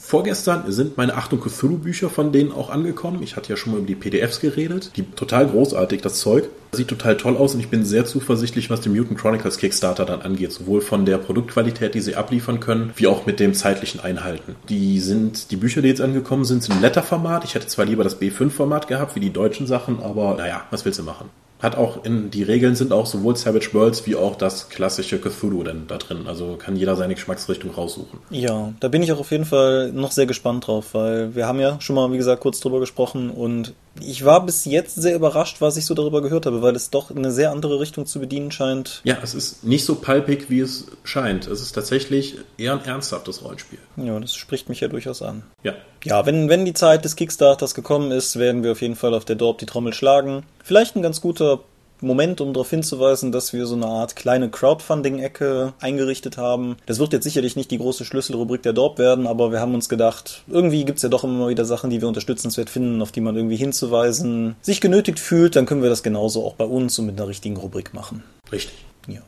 [0.05, 3.23] Vorgestern sind meine Achtung Cthulhu-Bücher von denen auch angekommen.
[3.23, 4.91] Ich hatte ja schon mal über die PDFs geredet.
[4.97, 6.49] Die total großartig, das Zeug.
[6.73, 10.21] Sieht total toll aus und ich bin sehr zuversichtlich, was den Mutant Chronicles Kickstarter dann
[10.21, 10.51] angeht.
[10.51, 14.55] Sowohl von der Produktqualität, die sie abliefern können, wie auch mit dem zeitlichen Einhalten.
[14.67, 17.45] Die sind, die Bücher, die jetzt angekommen sind, sind im Letterformat.
[17.45, 20.99] Ich hätte zwar lieber das B5-Format gehabt, wie die deutschen Sachen, aber naja, was willst
[20.99, 21.29] du machen?
[21.63, 25.63] Hat auch in die Regeln sind auch sowohl Savage Worlds wie auch das klassische Cthulhu
[25.63, 26.27] dann da drin.
[26.27, 28.19] Also kann jeder seine Geschmacksrichtung raussuchen.
[28.29, 31.61] Ja, da bin ich auch auf jeden Fall noch sehr gespannt drauf, weil wir haben
[31.61, 35.61] ja schon mal, wie gesagt, kurz drüber gesprochen und ich war bis jetzt sehr überrascht,
[35.61, 38.51] was ich so darüber gehört habe, weil es doch eine sehr andere Richtung zu bedienen
[38.51, 39.01] scheint.
[39.05, 41.47] Ja, es ist nicht so palpig, wie es scheint.
[41.47, 43.79] Es ist tatsächlich eher ein ernsthaftes Rollenspiel.
[43.95, 45.43] Ja, das spricht mich ja durchaus an.
[45.63, 45.73] Ja.
[46.03, 49.25] Ja, wenn, wenn die Zeit des Kickstarters gekommen ist, werden wir auf jeden Fall auf
[49.25, 50.43] der Dorp die Trommel schlagen.
[50.63, 51.59] Vielleicht ein ganz guter
[52.03, 56.75] Moment, um darauf hinzuweisen, dass wir so eine Art kleine Crowdfunding-Ecke eingerichtet haben.
[56.85, 59.89] Das wird jetzt sicherlich nicht die große Schlüsselrubrik der Dorp werden, aber wir haben uns
[59.89, 63.21] gedacht, irgendwie gibt es ja doch immer wieder Sachen, die wir unterstützenswert finden, auf die
[63.21, 67.05] man irgendwie hinzuweisen sich genötigt fühlt, dann können wir das genauso auch bei uns und
[67.05, 68.23] mit einer richtigen Rubrik machen.
[68.51, 68.75] Richtig.
[69.07, 69.21] Ja.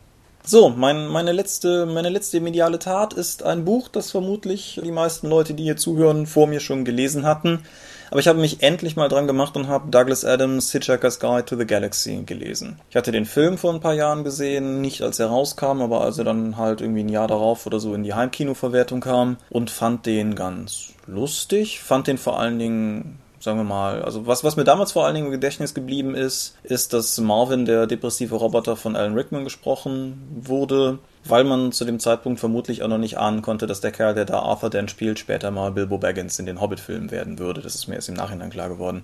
[0.47, 5.27] So, mein, meine, letzte, meine letzte mediale Tat ist ein Buch, das vermutlich die meisten
[5.27, 7.63] Leute, die hier zuhören, vor mir schon gelesen hatten.
[8.11, 11.57] Aber ich habe mich endlich mal dran gemacht und habe Douglas Adams Hitchhiker's Guide to
[11.57, 12.79] the Galaxy gelesen.
[12.91, 16.19] Ich hatte den Film vor ein paar Jahren gesehen, nicht als er rauskam, aber als
[16.19, 20.05] er dann halt irgendwie ein Jahr darauf oder so in die Heimkinoverwertung kam und fand
[20.05, 24.01] den ganz lustig, fand den vor allen Dingen sagen wir mal.
[24.01, 27.65] Also was, was mir damals vor allen Dingen im Gedächtnis geblieben ist, ist, dass Marvin,
[27.65, 32.87] der depressive Roboter von Alan Rickman gesprochen wurde weil man zu dem Zeitpunkt vermutlich auch
[32.87, 35.97] noch nicht ahnen konnte, dass der Kerl, der da Arthur Dent spielt, später mal Bilbo
[35.97, 37.61] Baggins in den Hobbit-Filmen werden würde.
[37.61, 39.03] Das ist mir erst im Nachhinein klar geworden.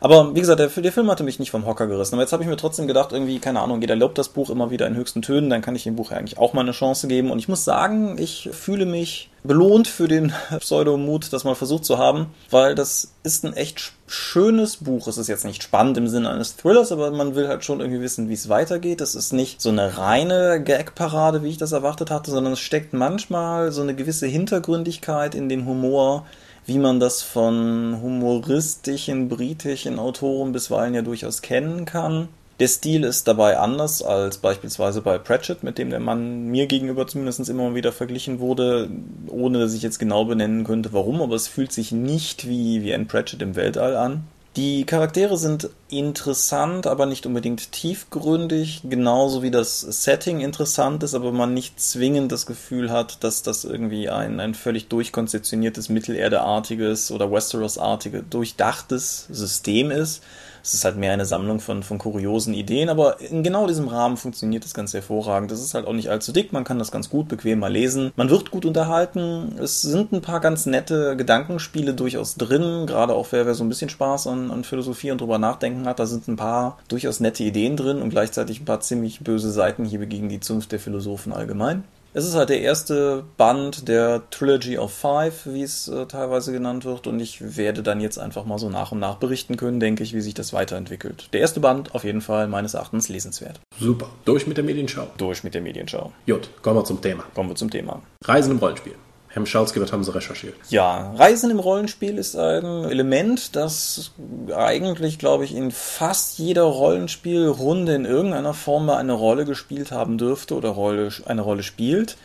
[0.00, 2.14] Aber wie gesagt, der, der, Film hatte mich nicht vom Hocker gerissen.
[2.14, 4.70] Aber jetzt habe ich mir trotzdem gedacht, irgendwie, keine Ahnung, jeder lobt das Buch immer
[4.70, 7.30] wieder in höchsten Tönen, dann kann ich dem Buch eigentlich auch mal eine Chance geben.
[7.30, 11.98] Und ich muss sagen, ich fühle mich belohnt für den Pseudomut, das mal versucht zu
[11.98, 15.06] haben, weil das ist ein echt schönes Buch.
[15.06, 18.00] Es ist jetzt nicht spannend im Sinne eines Thrillers, aber man will halt schon irgendwie
[18.00, 19.00] wissen, wie es weitergeht.
[19.02, 22.94] Es ist nicht so eine reine Gag-Parade, wie ich das erwartet hatte, sondern es steckt
[22.94, 26.26] manchmal so eine gewisse Hintergründigkeit in den Humor,
[26.70, 32.28] wie man das von humoristischen britischen Autoren bisweilen ja durchaus kennen kann.
[32.60, 37.08] Der Stil ist dabei anders als beispielsweise bei Pratchett, mit dem der Mann mir gegenüber
[37.08, 38.88] zumindest immer wieder verglichen wurde,
[39.26, 42.94] ohne dass ich jetzt genau benennen könnte, warum, aber es fühlt sich nicht wie, wie
[42.94, 44.22] ein Pratchett im Weltall an.
[44.56, 51.30] Die Charaktere sind interessant, aber nicht unbedingt tiefgründig, genauso wie das Setting interessant ist, aber
[51.30, 57.30] man nicht zwingend das Gefühl hat, dass das irgendwie ein, ein völlig durchkonzeptioniertes, mittelerdeartiges oder
[57.30, 60.20] Westeros-artiges, durchdachtes System ist,
[60.62, 64.16] es ist halt mehr eine Sammlung von, von kuriosen Ideen, aber in genau diesem Rahmen
[64.16, 65.50] funktioniert das ganz hervorragend.
[65.50, 68.12] Das ist halt auch nicht allzu dick, man kann das ganz gut bequem mal lesen.
[68.16, 69.56] Man wird gut unterhalten.
[69.58, 73.68] Es sind ein paar ganz nette Gedankenspiele durchaus drin, gerade auch wer, wer so ein
[73.68, 75.98] bisschen Spaß an, an Philosophie und drüber nachdenken hat.
[75.98, 80.06] Da sind ein paar durchaus nette Ideen drin und gleichzeitig ein paar ziemlich böse Seitenhiebe
[80.06, 81.84] gegen die Zunft der Philosophen allgemein.
[82.12, 86.84] Es ist halt der erste Band der Trilogy of Five, wie es äh, teilweise genannt
[86.84, 90.02] wird, und ich werde dann jetzt einfach mal so nach und nach berichten können, denke
[90.02, 91.28] ich, wie sich das weiterentwickelt.
[91.32, 93.60] Der erste Band auf jeden Fall meines Erachtens lesenswert.
[93.78, 94.10] Super.
[94.24, 95.06] Durch mit der Medienschau.
[95.18, 96.12] Durch mit der Medienschau.
[96.26, 97.22] Gut, kommen wir zum Thema.
[97.32, 98.02] Kommen wir zum Thema.
[98.24, 98.94] Reisen im Rollenspiel.
[99.32, 100.54] Herr Michalski, was haben Sie recherchiert?
[100.70, 104.10] Ja, Reisen im Rollenspiel ist ein Element, das
[104.52, 110.56] eigentlich, glaube ich, in fast jeder Rollenspielrunde in irgendeiner Form eine Rolle gespielt haben dürfte
[110.56, 112.16] oder Rolle, eine Rolle spielt.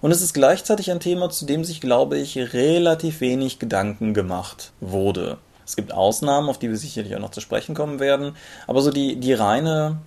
[0.00, 4.72] Und es ist gleichzeitig ein Thema, zu dem sich, glaube ich, relativ wenig Gedanken gemacht
[4.80, 5.38] wurde.
[5.64, 8.34] Es gibt Ausnahmen, auf die wir sicherlich auch noch zu sprechen kommen werden.
[8.66, 9.98] Aber so die, die reine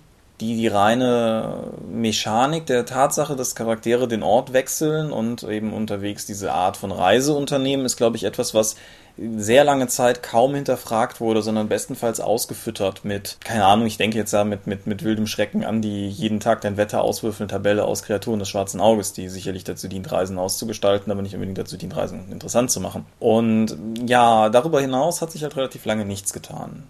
[0.42, 6.52] die, die reine Mechanik der Tatsache, dass Charaktere den Ort wechseln und eben unterwegs diese
[6.52, 8.74] Art von Reise unternehmen, ist, glaube ich, etwas, was
[9.16, 14.32] sehr lange Zeit kaum hinterfragt wurde, sondern bestenfalls ausgefüttert mit, keine Ahnung, ich denke jetzt
[14.32, 18.02] da mit, mit, mit wildem Schrecken an die jeden Tag dein Wetter auswürfelnde Tabelle aus
[18.02, 21.94] Kreaturen des schwarzen Auges, die sicherlich dazu dient, Reisen auszugestalten, aber nicht unbedingt dazu dient,
[21.94, 23.06] Reisen interessant zu machen.
[23.20, 23.76] Und
[24.06, 26.84] ja, darüber hinaus hat sich halt relativ lange nichts getan.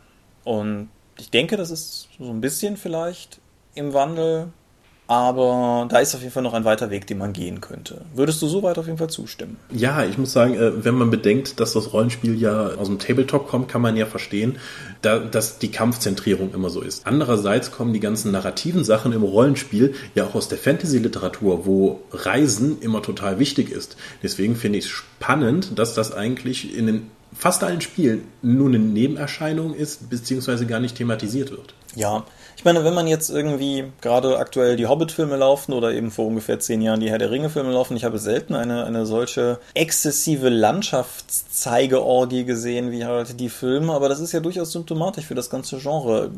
[0.45, 0.89] Und
[1.19, 3.42] ich denke, das ist so ein bisschen vielleicht
[3.75, 4.49] im Wandel,
[5.09, 8.03] aber da ist auf jeden Fall noch ein weiter Weg, den man gehen könnte.
[8.15, 9.59] Würdest du soweit auf jeden Fall zustimmen?
[9.71, 13.49] Ja, ich muss sagen, äh, wenn man bedenkt, dass das Rollenspiel ja aus dem Tabletop
[13.49, 14.57] kommt, kann man ja verstehen,
[15.03, 17.07] dass die Kampfzentrierung immer so ist.
[17.07, 22.81] Andererseits kommen die ganzen narrativen Sachen im Rollenspiel ja auch aus der Fantasy-Literatur, wo Reisen
[22.81, 23.97] immer total wichtig ist.
[24.23, 28.79] Deswegen finde ich es spannend, dass das eigentlich in den fast allen Spielen nur eine
[28.79, 31.75] Nebenerscheinung ist, beziehungsweise gar nicht thematisiert wird.
[31.95, 32.25] Ja,
[32.63, 36.61] ich meine, wenn man jetzt irgendwie gerade aktuell die Hobbit-Filme laufen oder eben vor ungefähr
[36.61, 42.45] zehn Jahren die Herr der Ringe-Filme laufen, ich habe selten eine, eine solche exzessive Landschaftszeigeorgie
[42.45, 46.31] gesehen wie halt die Filme, aber das ist ja durchaus symptomatisch für das ganze Genre.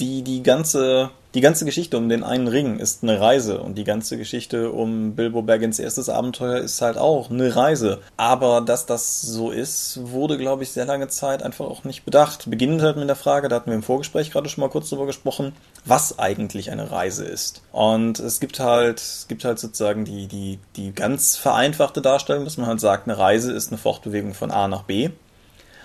[0.00, 3.84] Die, die ganze, die ganze Geschichte um den einen Ring ist eine Reise und die
[3.84, 8.00] ganze Geschichte um Bilbo Baggins erstes Abenteuer ist halt auch eine Reise.
[8.16, 12.50] Aber dass das so ist, wurde, glaube ich, sehr lange Zeit einfach auch nicht bedacht.
[12.50, 15.06] Beginnend halt mit der Frage, da hatten wir im Vorgespräch gerade schon mal kurz drüber
[15.06, 15.52] gesprochen,
[15.84, 17.62] was eigentlich eine Reise ist.
[17.70, 22.56] Und es gibt halt, es gibt halt sozusagen die, die, die ganz vereinfachte Darstellung, dass
[22.56, 25.10] man halt sagt, eine Reise ist eine Fortbewegung von A nach B.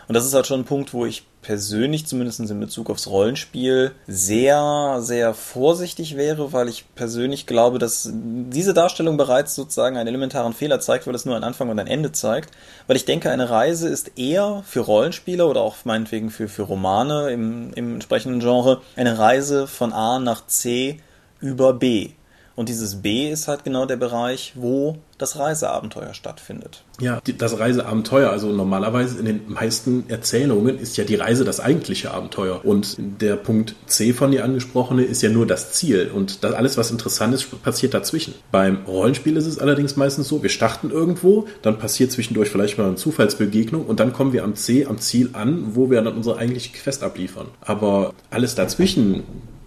[0.07, 3.91] Und das ist halt schon ein Punkt, wo ich persönlich, zumindest in Bezug aufs Rollenspiel,
[4.07, 10.53] sehr, sehr vorsichtig wäre, weil ich persönlich glaube, dass diese Darstellung bereits sozusagen einen elementaren
[10.53, 12.49] Fehler zeigt, weil es nur ein Anfang und ein Ende zeigt.
[12.87, 17.29] Weil ich denke, eine Reise ist eher für Rollenspieler oder auch meinetwegen für, für Romane
[17.29, 20.99] im, im entsprechenden Genre eine Reise von A nach C
[21.39, 22.11] über B.
[22.55, 26.83] Und dieses B ist halt genau der Bereich, wo das Reiseabenteuer stattfindet.
[26.99, 32.11] Ja, das Reiseabenteuer, also normalerweise in den meisten Erzählungen ist ja die Reise das eigentliche
[32.11, 32.63] Abenteuer.
[32.63, 36.11] Und der Punkt C von dir angesprochene ist ja nur das Ziel.
[36.13, 38.35] Und das, alles, was interessant ist, passiert dazwischen.
[38.51, 42.87] Beim Rollenspiel ist es allerdings meistens so, wir starten irgendwo, dann passiert zwischendurch vielleicht mal
[42.87, 46.37] eine Zufallsbegegnung und dann kommen wir am C, am Ziel an, wo wir dann unsere
[46.37, 47.47] eigentliche Quest abliefern.
[47.61, 49.23] Aber alles dazwischen,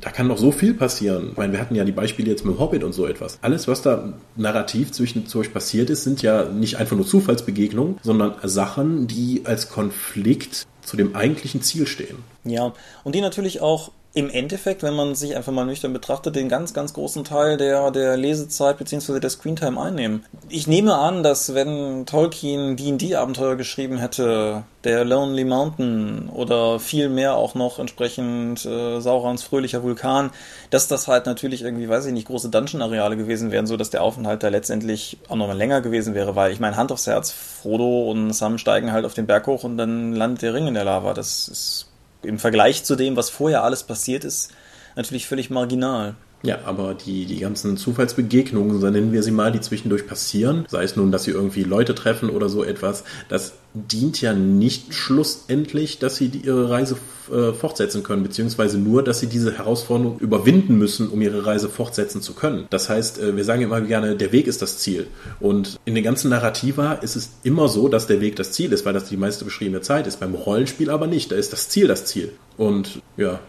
[0.07, 1.31] da kann noch so viel passieren.
[1.33, 3.41] Ich meine, wir hatten ja die Beispiele jetzt mit dem Hobbit und so etwas.
[3.43, 9.09] Alles, was da narrativ zwischendurch passiert ist, sind ja nicht einfach nur Zufallsbegegnungen, sondern Sachen,
[9.09, 12.19] die als Konflikt zu dem eigentlichen Ziel stehen.
[12.45, 16.49] Ja, und die natürlich auch im Endeffekt, wenn man sich einfach mal nüchtern betrachtet, den
[16.49, 19.21] ganz, ganz großen Teil der, der Lesezeit bzw.
[19.21, 20.25] der Screentime einnehmen.
[20.49, 27.37] Ich nehme an, dass wenn Tolkien D&D-Abenteuer geschrieben hätte, der Lonely Mountain oder viel mehr
[27.37, 30.31] auch noch entsprechend äh, Saurons fröhlicher Vulkan,
[30.71, 34.03] dass das halt natürlich irgendwie, weiß ich nicht, große Dungeon-Areale gewesen wären, so dass der
[34.03, 38.11] Aufenthalt da letztendlich auch nochmal länger gewesen wäre, weil ich meine, Hand aufs Herz, Frodo
[38.11, 40.85] und Sam steigen halt auf den Berg hoch und dann landet der Ring in der
[40.85, 41.13] Lava.
[41.13, 41.86] Das ist
[42.27, 44.53] im Vergleich zu dem, was vorher alles passiert ist,
[44.97, 46.15] natürlich völlig marginal.
[46.47, 50.85] Ja, aber die, die ganzen Zufallsbegegnungen, so nennen wir sie mal, die zwischendurch passieren, sei
[50.85, 55.99] es nun, dass sie irgendwie Leute treffen oder so etwas, das dient ja nicht schlussendlich,
[55.99, 56.99] dass sie ihre Reise
[57.33, 62.23] äh, fortsetzen können, beziehungsweise nur, dass sie diese Herausforderung überwinden müssen, um ihre Reise fortsetzen
[62.23, 62.69] zu können.
[62.71, 65.09] Das heißt, äh, wir sagen immer gerne, der Weg ist das Ziel.
[65.41, 68.87] Und in den ganzen Narrativa ist es immer so, dass der Weg das Ziel ist,
[68.87, 70.21] weil das die meiste beschriebene Zeit ist.
[70.21, 71.33] Beim Rollenspiel aber nicht.
[71.33, 72.31] Da ist das Ziel das Ziel.
[72.57, 73.41] Und ja,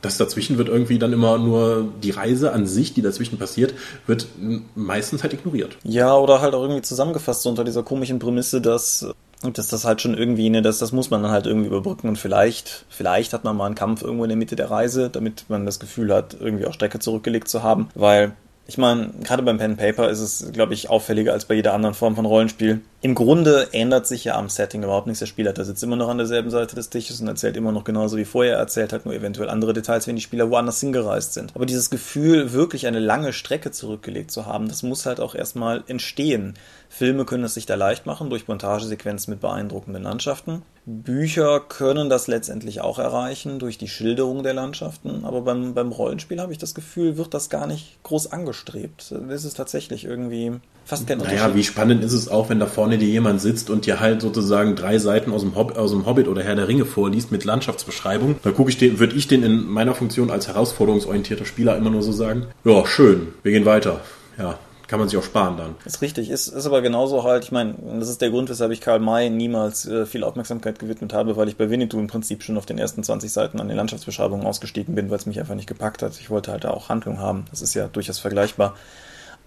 [0.00, 3.74] das dazwischen wird irgendwie dann immer nur die Reise an sich, die dazwischen passiert,
[4.06, 4.26] wird
[4.74, 5.76] meistens halt ignoriert.
[5.82, 9.06] Ja, oder halt auch irgendwie zusammengefasst so unter dieser komischen Prämisse, dass
[9.52, 12.16] dass das halt schon irgendwie, ne, das, das muss man dann halt irgendwie überbrücken und
[12.16, 15.64] vielleicht, vielleicht hat man mal einen Kampf irgendwo in der Mitte der Reise, damit man
[15.64, 18.32] das Gefühl hat, irgendwie auch Strecke zurückgelegt zu haben, weil
[18.68, 21.94] ich meine, gerade beim Pen Paper ist es, glaube ich, auffälliger als bei jeder anderen
[21.94, 22.82] Form von Rollenspiel.
[23.00, 25.20] Im Grunde ändert sich ja am Setting überhaupt nichts.
[25.20, 28.18] Der Spielleiter sitzt immer noch an derselben Seite des Tisches und erzählt immer noch genauso
[28.18, 31.52] wie vorher erzählt, hat nur eventuell andere Details, wenn die Spieler woanders hingereist sind.
[31.54, 35.82] Aber dieses Gefühl, wirklich eine lange Strecke zurückgelegt zu haben, das muss halt auch erstmal
[35.86, 36.52] entstehen.
[36.90, 40.60] Filme können es sich da leicht machen durch Montagesequenzen mit beeindruckenden Landschaften.
[40.90, 46.40] Bücher können das letztendlich auch erreichen durch die Schilderung der Landschaften, aber beim, beim Rollenspiel
[46.40, 49.14] habe ich das Gefühl, wird das gar nicht groß angestrebt.
[49.28, 50.52] Das ist tatsächlich irgendwie
[50.86, 51.40] fast kein Unterschied.
[51.40, 54.22] Naja, wie spannend ist es auch, wenn da vorne dir jemand sitzt und dir halt
[54.22, 57.44] sozusagen drei Seiten aus dem, Hob aus dem Hobbit oder Herr der Ringe vorliest mit
[57.44, 58.36] Landschaftsbeschreibung.
[58.42, 62.02] Da gucke ich den, würde ich den in meiner Funktion als herausforderungsorientierter Spieler immer nur
[62.02, 64.00] so sagen, ja, schön, wir gehen weiter.
[64.38, 65.74] Ja, Kann man sich auch sparen dann.
[65.84, 68.80] Ist richtig, ist, ist aber genauso halt, ich meine, das ist der Grund, weshalb ich
[68.80, 72.56] Karl May niemals äh, viel Aufmerksamkeit gewidmet habe, weil ich bei Winnetou im Prinzip schon
[72.56, 75.68] auf den ersten 20 Seiten an den Landschaftsbeschreibungen ausgestiegen bin, weil es mich einfach nicht
[75.68, 76.18] gepackt hat.
[76.18, 77.44] Ich wollte halt da auch Handlung haben.
[77.50, 78.76] Das ist ja durchaus vergleichbar.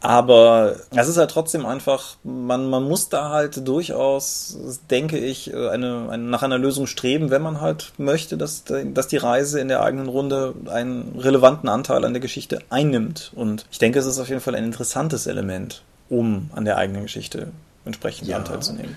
[0.01, 6.07] Aber es ist halt trotzdem einfach, man, man muss da halt durchaus, denke ich, eine,
[6.09, 9.83] eine, nach einer Lösung streben, wenn man halt möchte, dass, dass die Reise in der
[9.83, 13.31] eigenen Runde einen relevanten Anteil an der Geschichte einnimmt.
[13.35, 17.03] Und ich denke, es ist auf jeden Fall ein interessantes Element, um an der eigenen
[17.03, 17.49] Geschichte
[17.85, 18.95] entsprechend ja, Anteil zu nehmen.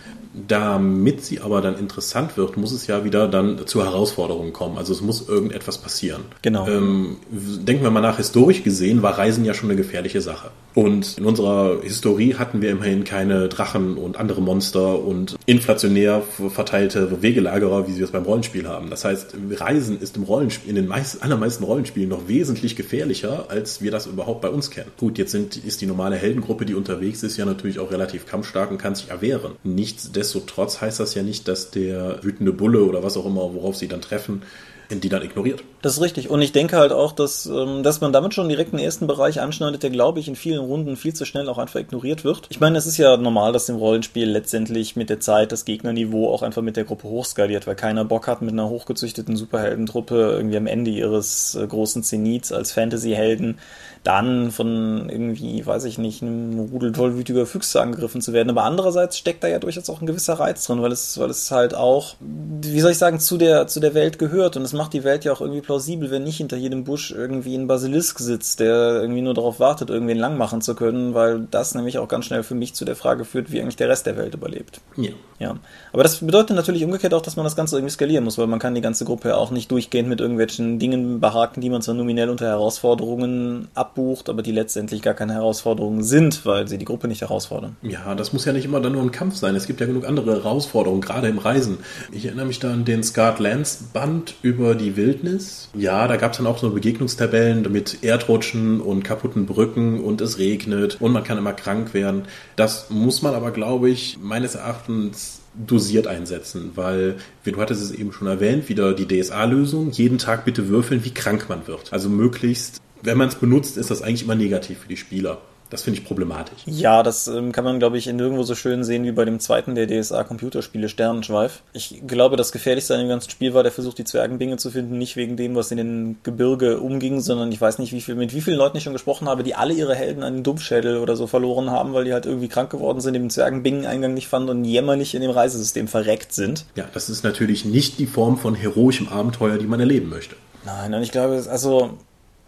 [0.49, 4.79] Damit sie aber dann interessant wird, muss es ja wieder dann zu Herausforderungen kommen.
[4.79, 6.25] Also es muss irgendetwas passieren.
[6.43, 6.67] Genau.
[6.67, 10.51] Ähm, denken wir mal nach, historisch gesehen war Reisen ja schon eine gefährliche Sache.
[10.75, 17.23] Und in unserer Historie hatten wir immerhin keine Drachen und andere Monster und inflationär verteilte
[17.23, 18.91] Wegelagerer, wie wir es beim Rollenspiel haben.
[18.91, 23.83] Das heißt, Reisen ist im Rollenspiel, in den meisten, allermeisten Rollenspielen noch wesentlich gefährlicher, als
[23.83, 24.91] wir das überhaupt bei uns kennen.
[24.99, 28.71] Gut, jetzt sind, ist die normale Heldengruppe, die unterwegs ist, ja natürlich auch relativ kampfstark
[28.73, 29.53] und kann sich erwehren.
[29.63, 33.87] Nichtsdestotrotz heißt das ja nicht, dass der wütende Bulle oder was auch immer, worauf sie
[33.87, 34.43] dann treffen,
[34.91, 35.63] die dann ignoriert.
[35.85, 36.31] Das ist richtig.
[36.31, 39.43] Und ich denke halt auch, dass, ähm, dass man damit schon direkt den ersten Bereich
[39.43, 42.47] anschneidet, der, glaube ich, in vielen Runden viel zu schnell auch einfach ignoriert wird.
[42.49, 46.33] Ich meine, es ist ja normal, dass im Rollenspiel letztendlich mit der Zeit das Gegnerniveau
[46.33, 50.57] auch einfach mit der Gruppe hochskaliert, weil keiner Bock hat, mit einer hochgezüchteten Superheldentruppe irgendwie
[50.57, 53.59] am Ende ihres äh, großen Zenits als Fantasy-Helden
[54.05, 58.51] dann von irgendwie, weiß ich nicht, einem Rudel tollwütiger Füchse angegriffen zu werden.
[58.51, 61.51] Aber andererseits steckt da ja durchaus auch ein gewisser Reiz drin, weil es, weil es
[61.51, 64.59] halt auch, wie soll ich sagen, zu der, zu der Welt gehört.
[64.59, 67.57] Und es macht die Welt ja auch irgendwie plausibel, wenn nicht hinter jedem Busch irgendwie
[67.57, 71.75] ein Basilisk sitzt, der irgendwie nur darauf wartet, irgendwen lang machen zu können, weil das
[71.75, 74.17] nämlich auch ganz schnell für mich zu der Frage führt, wie eigentlich der Rest der
[74.17, 74.81] Welt überlebt.
[74.97, 75.11] Ja.
[75.41, 75.57] Ja.
[75.93, 78.61] Aber das bedeutet natürlich umgekehrt auch, dass man das Ganze irgendwie skalieren muss, weil man
[78.61, 81.95] kann die ganze Gruppe ja auch nicht durchgehend mit irgendwelchen Dingen behaken, die man zwar
[81.95, 87.09] nominell unter Herausforderungen abbucht, aber die letztendlich gar keine Herausforderungen sind, weil sie die Gruppe
[87.09, 87.77] nicht herausfordern.
[87.83, 89.57] Ja, das muss ja nicht immer dann nur ein Kampf sein.
[89.57, 91.79] Es gibt ja genug andere Herausforderungen, gerade im Reisen.
[92.13, 95.64] Ich erinnere mich da an den Scarred Lands Band über die Wildnis.
[95.75, 100.39] Ja, da gab es dann auch so Begegnungstabellen mit Erdrutschen und kaputten Brücken und es
[100.39, 102.25] regnet und man kann immer krank werden.
[102.57, 107.93] Das muss man aber, glaube ich, meines Erachtens dosiert einsetzen, weil, wie du hattest es
[107.93, 111.93] eben schon erwähnt, wieder die DSA-Lösung, jeden Tag bitte würfeln, wie krank man wird.
[111.93, 115.41] Also möglichst, wenn man es benutzt, ist das eigentlich immer negativ für die Spieler.
[115.75, 116.61] Das finde ich problematisch.
[116.67, 119.41] Ja, das ähm, kann man, glaube ich, in nirgendwo so schön sehen wie bei dem
[119.41, 121.63] zweiten der DSA-Computerspiele, Sternenschweif.
[121.73, 124.99] Ich glaube, das Gefährlichste an dem ganzen Spiel war der Versuch, die Zwergenbinge zu finden,
[124.99, 128.33] nicht wegen dem, was in den Gebirge umging, sondern ich weiß nicht, wie viel, mit
[128.33, 131.17] wie vielen Leuten ich schon gesprochen habe, die alle ihre Helden an den Dumpfschädel oder
[131.17, 134.65] so verloren haben, weil die halt irgendwie krank geworden sind, den Zwergenbingen-Eingang nicht fanden und
[134.65, 136.67] jämmerlich in dem Reisesystem verreckt sind.
[136.77, 140.37] Ja, das ist natürlich nicht die Form von heroischem Abenteuer, die man erleben möchte.
[140.65, 141.99] Nein, und ich glaube, also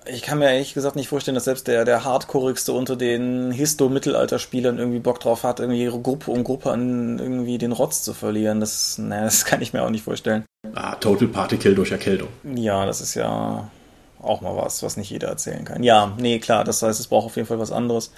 [0.08, 4.78] ich kann mir ehrlich gesagt nicht vorstellen, dass selbst der, der hardcoreigste unter den Histo-Mittelalterspielern
[4.78, 8.60] irgendwie Bock drauf hat, irgendwie ihre Gruppe um Gruppe an irgendwie den Rotz zu verlieren.
[8.60, 10.44] Das, naja, das kann ich mir auch nicht vorstellen.
[10.74, 12.28] Ah, Total Particle durch Erkältung.
[12.54, 13.70] Ja, das ist ja
[14.20, 15.82] auch mal was, was nicht jeder erzählen kann.
[15.82, 18.12] Ja, nee, klar, das heißt, es braucht auf jeden Fall was anderes.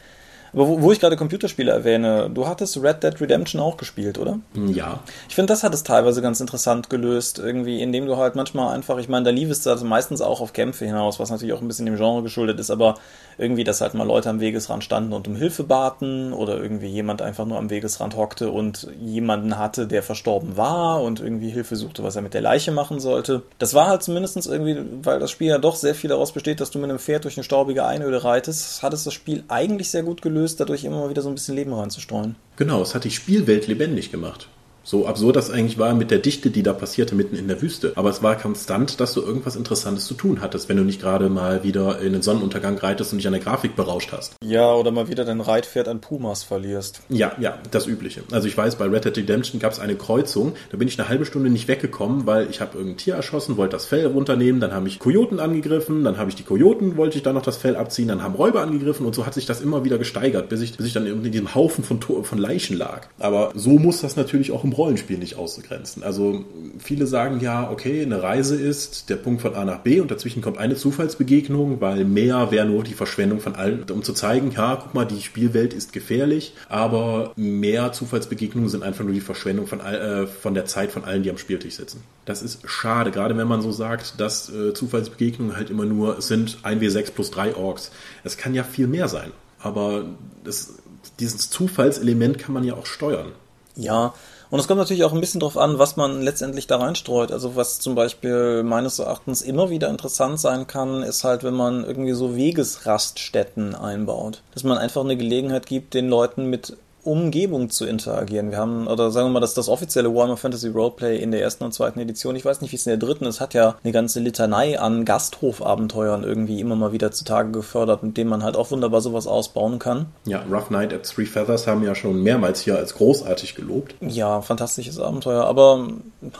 [0.53, 4.39] Aber wo, wo ich gerade Computerspiele erwähne, du hattest Red Dead Redemption auch gespielt, oder?
[4.55, 5.01] Ja.
[5.29, 8.99] Ich finde, das hat es teilweise ganz interessant gelöst, irgendwie, indem du halt manchmal einfach,
[8.99, 11.69] ich meine, da lief es also meistens auch auf Kämpfe hinaus, was natürlich auch ein
[11.69, 12.97] bisschen dem Genre geschuldet ist, aber
[13.39, 17.23] irgendwie, dass halt mal Leute am Wegesrand standen und um Hilfe baten oder irgendwie jemand
[17.23, 22.03] einfach nur am Wegesrand hockte und jemanden hatte, der verstorben war und irgendwie Hilfe suchte,
[22.03, 23.43] was er mit der Leiche machen sollte.
[23.59, 26.71] Das war halt zumindest irgendwie, weil das Spiel ja doch sehr viel daraus besteht, dass
[26.71, 30.03] du mit einem Pferd durch eine staubige Einöde reitest, hat es das Spiel eigentlich sehr
[30.03, 32.37] gut gelöst, dadurch immer wieder so ein bisschen Leben reinzustreuen.
[32.57, 34.48] Genau, es hat die Spielwelt lebendig gemacht.
[34.88, 37.92] So absurd das eigentlich war mit der Dichte, die da passierte mitten in der Wüste.
[37.96, 41.29] Aber es war konstant, dass du irgendwas Interessantes zu tun hattest, wenn du nicht gerade
[41.29, 44.37] mal wieder in den Sonnenuntergang reitest und dich an der Grafik berauscht hast.
[44.42, 47.03] Ja, oder mal wieder dein Reitpferd an Pumas verlierst.
[47.11, 48.22] Ja, ja, das Übliche.
[48.33, 51.11] Also ich weiß, bei Red Dead Redemption gab es eine Kreuzung, da bin ich eine
[51.11, 54.72] halbe Stunde nicht weggekommen, weil ich habe irgendein Tier erschossen, wollte das Fell runternehmen, dann
[54.72, 57.77] habe ich Kojoten angegriffen, dann habe ich die Kojoten, wollte ich dann noch das Fell
[57.77, 60.79] abziehen, dann haben Räuber angegriffen und so hat sich das immer wieder gesteigert, bis ich,
[60.79, 63.07] bis ich dann in diesem Haufen von, von Leichen lag.
[63.18, 66.03] Aber so muss das natürlich auch im Rollenspiel nicht auszugrenzen.
[66.03, 66.45] Also
[66.79, 70.41] viele sagen ja, okay, eine Reise ist der Punkt von A nach B und dazwischen
[70.41, 74.77] kommt eine Zufallsbegegnung, weil mehr wäre nur die Verschwendung von allen, um zu zeigen, ja,
[74.77, 79.81] guck mal, die Spielwelt ist gefährlich, aber mehr Zufallsbegegnungen sind einfach nur die Verschwendung von,
[79.81, 82.03] äh, von der Zeit von allen, die am Spieltisch sitzen.
[82.25, 86.59] Das ist schade, gerade wenn man so sagt, dass äh, Zufallsbegegnungen halt immer nur sind
[86.62, 87.91] 1W6 plus 3 Orks.
[88.25, 90.05] Es kann ja viel mehr sein, aber
[90.44, 90.75] das,
[91.21, 93.33] dieses Zufallselement kann man ja auch steuern.
[93.77, 94.15] Ja,
[94.51, 97.33] Und es kommt natürlich auch ein bisschen drauf an, was man letztendlich da reinstreut.
[97.33, 101.85] Also was zum Beispiel meines Erachtens immer wieder interessant sein kann, ist halt, wenn man
[101.85, 104.42] irgendwie so Wegesraststätten einbaut.
[104.55, 106.77] Dass man einfach eine Gelegenheit gibt, den Leuten mit
[107.09, 108.50] Umgebung zu interagieren.
[108.50, 111.65] Wir haben, oder sagen wir mal, dass das offizielle Warhammer Fantasy Roleplay in der ersten
[111.65, 113.92] und zweiten Edition, ich weiß nicht, wie es in der dritten ist, hat ja eine
[113.92, 118.71] ganze Litanei an Gasthofabenteuern irgendwie immer mal wieder zutage gefördert, mit denen man halt auch
[118.71, 120.06] wunderbar sowas ausbauen kann.
[120.27, 123.94] Ja, Rough Night at Three Feathers haben ja schon mehrmals hier als großartig gelobt.
[124.00, 125.88] Ja, fantastisches Abenteuer, aber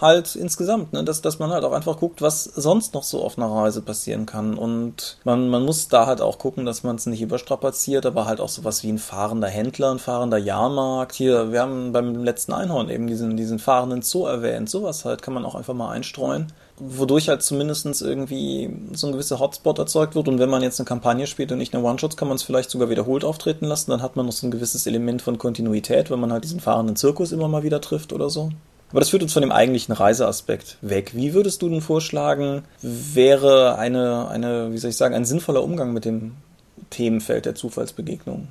[0.03, 3.39] halt insgesamt, ne, dass, dass man halt auch einfach guckt, was sonst noch so auf
[3.39, 7.07] einer Reise passieren kann und man, man muss da halt auch gucken, dass man es
[7.07, 11.15] nicht überstrapaziert, aber halt auch sowas wie ein fahrender Händler, ein fahrender Jahr Jahrmarkt.
[11.15, 14.69] Hier, wir haben beim letzten Einhorn eben diesen, diesen fahrenden Zoo erwähnt.
[14.69, 16.49] Sowas halt kann man auch einfach mal einstreuen.
[16.79, 20.29] Wodurch halt zumindest irgendwie so ein gewisser Hotspot erzeugt wird.
[20.29, 22.71] Und wenn man jetzt eine Kampagne spielt und nicht eine One-Shots, kann man es vielleicht
[22.71, 23.91] sogar wiederholt auftreten lassen.
[23.91, 26.97] Dann hat man noch so ein gewisses Element von Kontinuität, wenn man halt diesen fahrenden
[26.97, 28.51] Zirkus immer mal wieder trifft oder so.
[28.91, 31.13] Aber das führt uns von dem eigentlichen Reiseaspekt weg.
[31.15, 35.93] Wie würdest du denn vorschlagen, wäre eine, eine, wie soll ich sagen, ein sinnvoller Umgang
[35.93, 36.37] mit dem
[36.91, 38.49] Themenfeld der Zufallsbegegnung.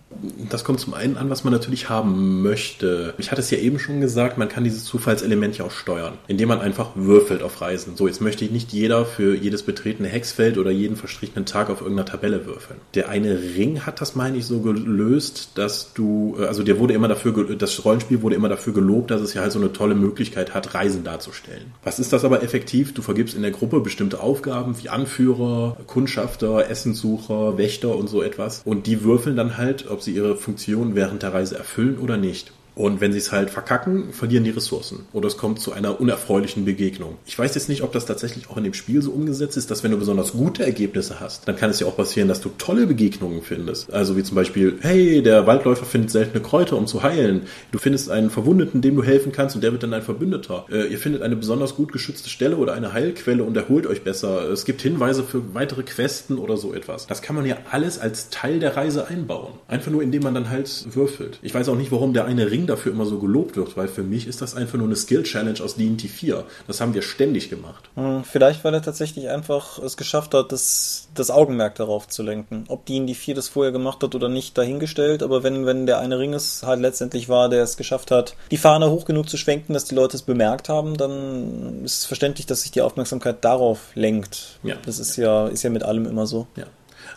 [0.49, 3.13] Das kommt zum einen an, was man natürlich haben möchte.
[3.17, 6.49] Ich hatte es ja eben schon gesagt, man kann dieses Zufallselement ja auch steuern, indem
[6.49, 7.95] man einfach würfelt auf Reisen.
[7.95, 11.81] So, jetzt möchte ich nicht jeder für jedes betretene Hexfeld oder jeden verstrichenen Tag auf
[11.81, 12.79] irgendeiner Tabelle würfeln.
[12.93, 16.93] Der eine Ring hat das, meine ich, so gelöst, dass du, äh, also der wurde
[16.93, 19.95] immer dafür, das Rollenspiel wurde immer dafür gelobt, dass es ja halt so eine tolle
[19.95, 21.73] Möglichkeit hat, Reisen darzustellen.
[21.83, 22.93] Was ist das aber effektiv?
[22.93, 28.61] Du vergibst in der Gruppe bestimmte Aufgaben wie Anführer, Kundschafter, Essenssucher, Wächter und so etwas.
[28.65, 32.51] Und die würfeln dann halt, ob sie ihre Funktion während der Reise erfüllen oder nicht.
[32.77, 35.07] Und wenn sie es halt verkacken, verlieren die Ressourcen.
[35.11, 37.17] Oder es kommt zu einer unerfreulichen Begegnung.
[37.25, 39.83] Ich weiß jetzt nicht, ob das tatsächlich auch in dem Spiel so umgesetzt ist, dass
[39.83, 42.85] wenn du besonders gute Ergebnisse hast, dann kann es ja auch passieren, dass du tolle
[42.85, 43.91] Begegnungen findest.
[43.91, 47.47] Also wie zum Beispiel, hey, der Waldläufer findet seltene Kräuter, um zu heilen.
[47.71, 50.67] Du findest einen Verwundeten, dem du helfen kannst und der wird dann ein Verbündeter.
[50.69, 54.51] Äh, ihr findet eine besonders gut geschützte Stelle oder eine Heilquelle und erholt euch besser.
[54.51, 57.07] Es gibt Hinweise für weitere Questen oder so etwas.
[57.07, 59.53] Das kann man ja alles als Teil der Reise einbauen.
[59.67, 61.39] Einfach nur, indem man dann halt würfelt.
[61.41, 64.03] Ich weiß auch nicht, warum der eine Ring dafür immer so gelobt wird, weil für
[64.03, 66.43] mich ist das einfach nur eine Skill-Challenge aus D&T 4.
[66.67, 67.89] Das haben wir ständig gemacht.
[67.95, 72.65] Hm, vielleicht, weil er tatsächlich einfach es geschafft hat, das, das Augenmerk darauf zu lenken.
[72.67, 76.19] Ob D&D 4 das vorher gemacht hat oder nicht, dahingestellt, aber wenn, wenn der eine
[76.19, 79.73] Ring es halt letztendlich war, der es geschafft hat, die Fahne hoch genug zu schwenken,
[79.73, 83.89] dass die Leute es bemerkt haben, dann ist es verständlich, dass sich die Aufmerksamkeit darauf
[83.95, 84.59] lenkt.
[84.63, 84.75] Ja.
[84.85, 86.47] Das ist ja, ist ja mit allem immer so.
[86.55, 86.65] Ja.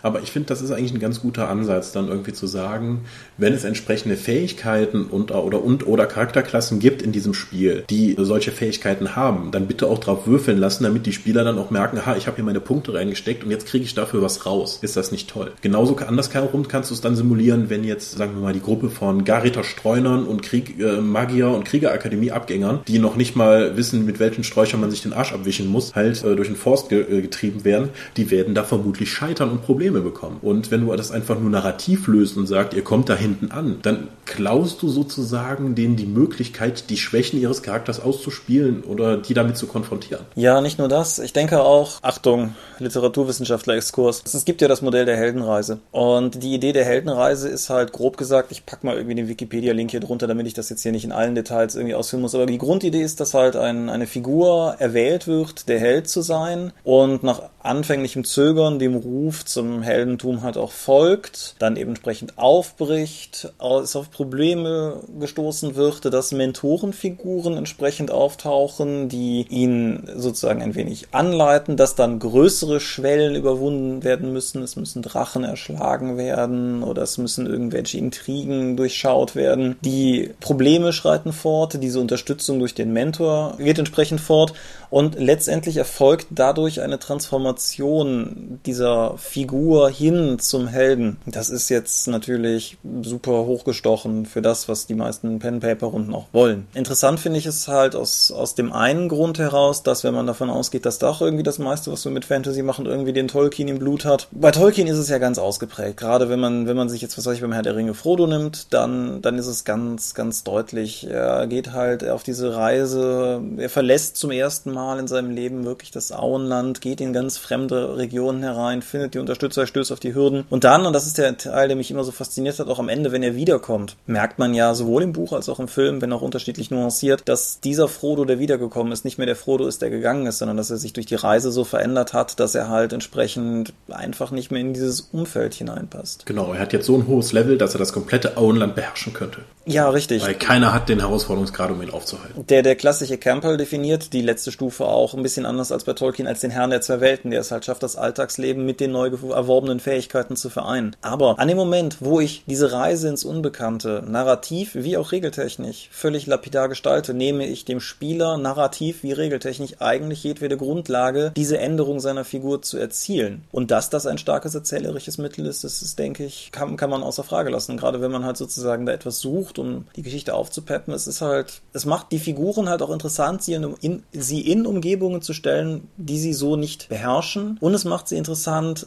[0.03, 3.05] Aber ich finde, das ist eigentlich ein ganz guter Ansatz, dann irgendwie zu sagen,
[3.36, 8.51] wenn es entsprechende Fähigkeiten und oder und oder Charakterklassen gibt in diesem Spiel, die solche
[8.51, 12.16] Fähigkeiten haben, dann bitte auch drauf würfeln lassen, damit die Spieler dann auch merken, aha,
[12.16, 14.78] ich habe hier meine Punkte reingesteckt und jetzt kriege ich dafür was raus.
[14.82, 15.53] Ist das nicht toll?
[15.61, 18.90] Genauso anders herum kannst du es dann simulieren, wenn jetzt, sagen wir mal, die Gruppe
[18.90, 24.07] von Gariter Streunern und Krieg, äh, Magier und Kriegerakademie Abgängern, die noch nicht mal wissen,
[24.07, 27.01] mit welchen Sträuchern man sich den Arsch abwischen muss, halt äh, durch den Forst ge
[27.01, 30.38] äh, getrieben werden, die werden da vermutlich scheitern und Probleme Probleme bekommen.
[30.43, 33.78] Und wenn du das einfach nur narrativ löst und sagst, ihr kommt da hinten an,
[33.82, 39.57] dann klaust du sozusagen denen die Möglichkeit, die Schwächen ihres Charakters auszuspielen oder die damit
[39.57, 40.24] zu konfrontieren.
[40.36, 41.18] Ja, nicht nur das.
[41.18, 44.22] Ich denke auch, Achtung, Literaturwissenschaftler-Exkurs.
[44.32, 45.78] Es gibt ja das Modell der Heldenreise.
[45.91, 49.91] Und die Idee der Heldenreise ist halt grob gesagt, ich packe mal irgendwie den Wikipedia-Link
[49.91, 52.34] hier drunter, damit ich das jetzt hier nicht in allen Details irgendwie ausführen muss.
[52.34, 56.72] Aber die Grundidee ist, dass halt ein, eine Figur erwählt wird, der Held zu sein
[56.84, 63.53] und nach anfänglichem Zögern dem Ruf zum Heldentum halt auch folgt, dann entsprechend aufbricht,
[63.83, 71.76] es auf Probleme gestoßen wird, dass Mentorenfiguren entsprechend auftauchen, die ihn sozusagen ein wenig anleiten,
[71.76, 77.47] dass dann größere Schwellen überwunden werden müssen, es müssen Drachen erschlagen werden oder es müssen
[77.47, 79.76] irgendwelche Intrigen durchschaut werden.
[79.83, 84.53] Die Probleme schreiten fort, diese Unterstützung durch den Mentor geht entsprechend fort
[84.91, 91.18] und letztendlich erfolgt dadurch eine Transformation dieser Figur hin zum Helden.
[91.26, 96.66] Das ist jetzt natürlich super hochgestochen für das, was die meisten Pen-Paper-Runden auch wollen.
[96.74, 100.50] Interessant finde ich es halt aus, aus dem einen Grund heraus, dass wenn man davon
[100.50, 103.78] ausgeht, dass doch irgendwie das meiste, was wir mit Fantasy machen, irgendwie den Tolkien im
[103.78, 104.28] Blut hat.
[104.32, 105.96] Bei Tolkien ist es ja ganz ausgeprägt.
[105.96, 108.26] Gerade wenn man, wenn man sich jetzt, was weiß ich, beim Herr der Ringe Frodo
[108.26, 111.06] nimmt, dann, dann ist es ganz, ganz deutlich.
[111.08, 115.92] Er geht halt auf diese Reise, er verlässt zum ersten Mal in seinem Leben wirklich
[115.92, 120.14] das Auenland, geht in ganz fremde Regionen herein, findet die Unterstützung Unterstützer, stößt auf die
[120.14, 120.44] Hürden.
[120.50, 122.88] Und dann, und das ist der Teil, der mich immer so fasziniert hat, auch am
[122.88, 126.12] Ende, wenn er wiederkommt, merkt man ja sowohl im Buch als auch im Film, wenn
[126.12, 129.90] auch unterschiedlich nuanciert, dass dieser Frodo, der wiedergekommen ist, nicht mehr der Frodo ist, der
[129.90, 132.92] gegangen ist, sondern dass er sich durch die Reise so verändert hat, dass er halt
[132.92, 136.26] entsprechend einfach nicht mehr in dieses Umfeld hineinpasst.
[136.26, 139.40] Genau, er hat jetzt so ein hohes Level, dass er das komplette Auenland beherrschen könnte.
[139.66, 140.24] Ja, richtig.
[140.24, 142.46] Weil keiner hat den Herausforderungsgrad, um ihn aufzuhalten.
[142.48, 146.26] Der, der klassische Campbell definiert die letzte Stufe auch ein bisschen anders als bei Tolkien
[146.26, 149.08] als den Herrn der zwei Welten, der es halt schafft, das Alltagsleben mit den neu
[149.08, 149.49] erworbenen
[149.80, 150.96] Fähigkeiten zu vereinen.
[151.03, 156.26] Aber an dem Moment, wo ich diese Reise ins Unbekannte narrativ wie auch regeltechnisch völlig
[156.26, 162.24] lapidar gestalte, nehme ich dem Spieler narrativ wie regeltechnisch eigentlich jedwede Grundlage, diese Änderung seiner
[162.24, 163.44] Figur zu erzielen.
[163.53, 167.03] Und dass das ein starkes erzählerisches Mittel ist, das ist, denke ich, kann, kann man
[167.03, 167.76] außer Frage lassen.
[167.76, 171.61] Gerade wenn man halt sozusagen da etwas sucht, um die Geschichte aufzupeppen, es ist halt,
[171.72, 175.88] es macht die Figuren halt auch interessant, sie in, in, sie in Umgebungen zu stellen,
[175.96, 177.59] die sie so nicht beherrschen.
[177.61, 178.86] Und es macht sie interessant,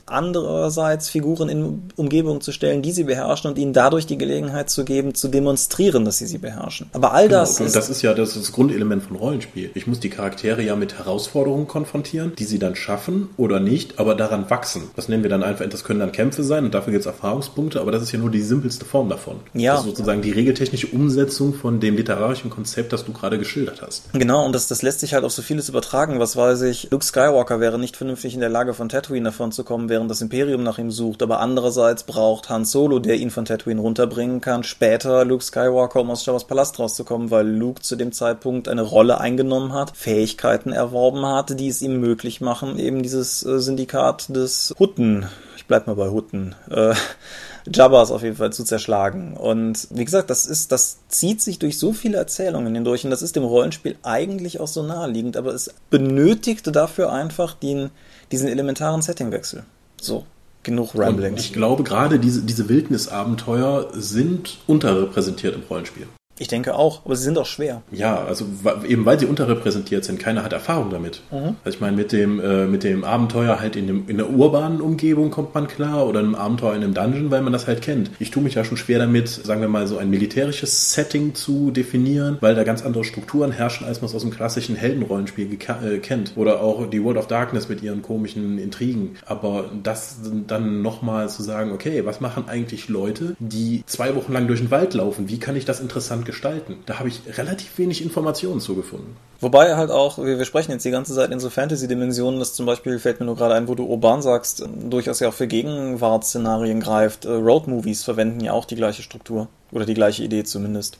[0.53, 4.85] andererseits Figuren in Umgebungen zu stellen, die sie beherrschen und ihnen dadurch die Gelegenheit zu
[4.85, 6.89] geben, zu demonstrieren, dass sie sie beherrschen.
[6.93, 9.71] Aber all das genau, und das ist ja das, ist das Grundelement von Rollenspiel.
[9.73, 14.15] Ich muss die Charaktere ja mit Herausforderungen konfrontieren, die sie dann schaffen oder nicht, aber
[14.15, 14.83] daran wachsen.
[14.95, 17.81] Das nennen wir dann einfach, das können dann Kämpfe sein und dafür gibt es Erfahrungspunkte,
[17.81, 19.37] aber das ist ja nur die simpelste Form davon.
[19.53, 19.73] Ja.
[19.73, 24.13] Das ist sozusagen die regeltechnische Umsetzung von dem literarischen Konzept, das du gerade geschildert hast.
[24.13, 26.19] Genau, und das, das lässt sich halt auf so vieles übertragen.
[26.19, 29.63] Was weiß ich, Luke Skywalker wäre nicht vernünftig in der Lage, von Tatooine davon zu
[29.63, 33.45] kommen, während das Imperium nach ihm sucht, aber andererseits braucht Han Solo, der ihn von
[33.45, 38.11] Tatooine runterbringen kann, später Luke Skywalker, um aus Jabba's Palast rauszukommen, weil Luke zu dem
[38.11, 43.45] Zeitpunkt eine Rolle eingenommen hat, Fähigkeiten erworben hat, die es ihm möglich machen, eben dieses
[43.45, 46.95] äh, Syndikat des Hutten, ich bleib mal bei Hutten, äh,
[47.71, 49.37] Jabbas auf jeden Fall zu zerschlagen.
[49.37, 53.21] Und wie gesagt, das ist, das zieht sich durch so viele Erzählungen hindurch und das
[53.21, 57.91] ist dem Rollenspiel eigentlich auch so naheliegend, aber es benötigte dafür einfach den,
[58.31, 59.63] diesen elementaren Settingwechsel.
[60.03, 60.25] So.
[60.63, 61.35] Genug Rambling.
[61.35, 66.07] ich glaube, gerade diese, diese Wildnisabenteuer sind unterrepräsentiert im Rollenspiel.
[66.39, 67.83] Ich denke auch, aber sie sind auch schwer.
[67.91, 68.45] Ja, also
[68.87, 71.21] eben weil sie unterrepräsentiert sind, keiner hat Erfahrung damit.
[71.31, 71.55] Mhm.
[71.63, 74.81] Also ich meine, mit dem, äh, mit dem Abenteuer halt in, dem, in der urbanen
[74.81, 78.09] Umgebung kommt man klar oder einem Abenteuer in einem Dungeon, weil man das halt kennt.
[78.17, 81.69] Ich tue mich ja schon schwer damit, sagen wir mal, so ein militärisches Setting zu
[81.69, 85.99] definieren, weil da ganz andere Strukturen herrschen, als man es aus dem klassischen Heldenrollenspiel äh,
[85.99, 86.33] kennt.
[86.35, 89.17] Oder auch die World of Darkness mit ihren komischen Intrigen.
[89.27, 90.17] Aber das
[90.47, 94.71] dann nochmal zu sagen, okay, was machen eigentlich Leute, die zwei Wochen lang durch den
[94.71, 95.29] Wald laufen?
[95.29, 96.77] Wie kann ich das interessant gestalten.
[96.85, 99.15] Da habe ich relativ wenig Informationen zugefunden.
[99.41, 102.97] Wobei halt auch, wir sprechen jetzt die ganze Zeit in so Fantasy-Dimensionen, das zum Beispiel
[102.97, 107.25] fällt mir nur gerade ein, wo du urban sagst, durchaus ja auch für Gegenwartsszenarien greift.
[107.25, 109.49] Äh, Road-Movies verwenden ja auch die gleiche Struktur.
[109.71, 110.97] Oder die gleiche Idee zumindest.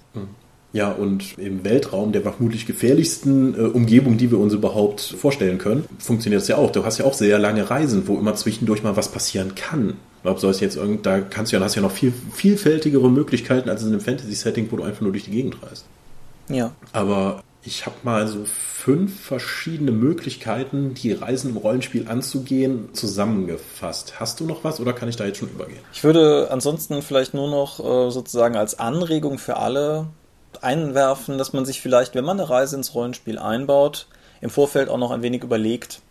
[0.74, 5.86] Ja, und im Weltraum, der vermutlich gefährlichsten äh, Umgebung, die wir uns überhaupt vorstellen können,
[6.00, 6.72] funktioniert es ja auch.
[6.72, 9.94] Du hast ja auch sehr lange Reisen, wo immer zwischendurch mal was passieren kann.
[10.24, 13.70] Ob soll es jetzt irgend, da kannst du ja, hast ja noch viel vielfältigere Möglichkeiten
[13.70, 15.86] als in einem Fantasy-Setting, wo du einfach nur durch die Gegend reist.
[16.50, 16.72] Ja.
[16.92, 24.20] Aber ich habe mal so fünf verschiedene Möglichkeiten, die Reisen im Rollenspiel anzugehen, zusammengefasst.
[24.20, 25.80] Hast du noch was oder kann ich da jetzt schon übergehen?
[25.94, 30.08] Ich würde ansonsten vielleicht nur noch äh, sozusagen als Anregung für alle
[30.62, 34.08] einwerfen, dass man sich vielleicht, wenn man eine Reise ins Rollenspiel einbaut,
[34.42, 36.02] im Vorfeld auch noch ein wenig überlegt,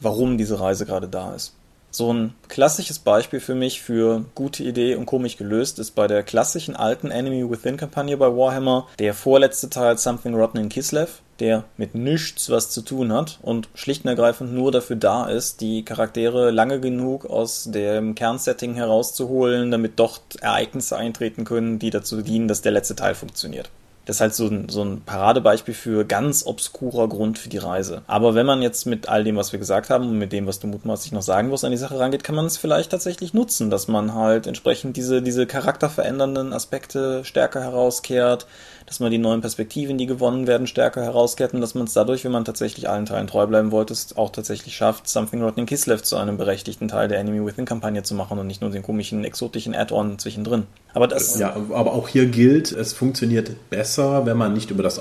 [0.00, 1.54] warum diese Reise gerade da ist.
[1.94, 6.22] So ein klassisches Beispiel für mich für gute Idee und komisch gelöst ist bei der
[6.22, 11.64] klassischen alten Enemy Within Kampagne bei Warhammer der vorletzte Teil Something Rotten in Kislev, der
[11.76, 15.84] mit nichts was zu tun hat und schlicht und ergreifend nur dafür da ist, die
[15.84, 22.48] Charaktere lange genug aus dem Kernsetting herauszuholen, damit dort Ereignisse eintreten können, die dazu dienen,
[22.48, 23.68] dass der letzte Teil funktioniert.
[24.04, 28.02] Das ist halt so ein, so ein Paradebeispiel für ganz obskurer Grund für die Reise.
[28.08, 30.58] Aber wenn man jetzt mit all dem, was wir gesagt haben und mit dem, was
[30.58, 33.70] du mutmaßlich noch sagen wirst, an die Sache rangeht, kann man es vielleicht tatsächlich nutzen,
[33.70, 38.46] dass man halt entsprechend diese, diese charakterverändernden Aspekte stärker herauskehrt,
[38.92, 42.32] dass man die neuen Perspektiven, die gewonnen werden, stärker herausketten, dass man es dadurch, wenn
[42.32, 46.18] man tatsächlich allen Teilen treu bleiben wollte, auch tatsächlich schafft, Something Rotten in Kislev zu
[46.18, 49.74] einem berechtigten Teil der Enemy Within Kampagne zu machen und nicht nur den komischen, exotischen
[49.74, 50.64] Add-on zwischendrin.
[50.92, 51.38] Aber das.
[51.38, 54.98] Ja, aber auch hier gilt, es funktioniert besser, wenn man nicht über das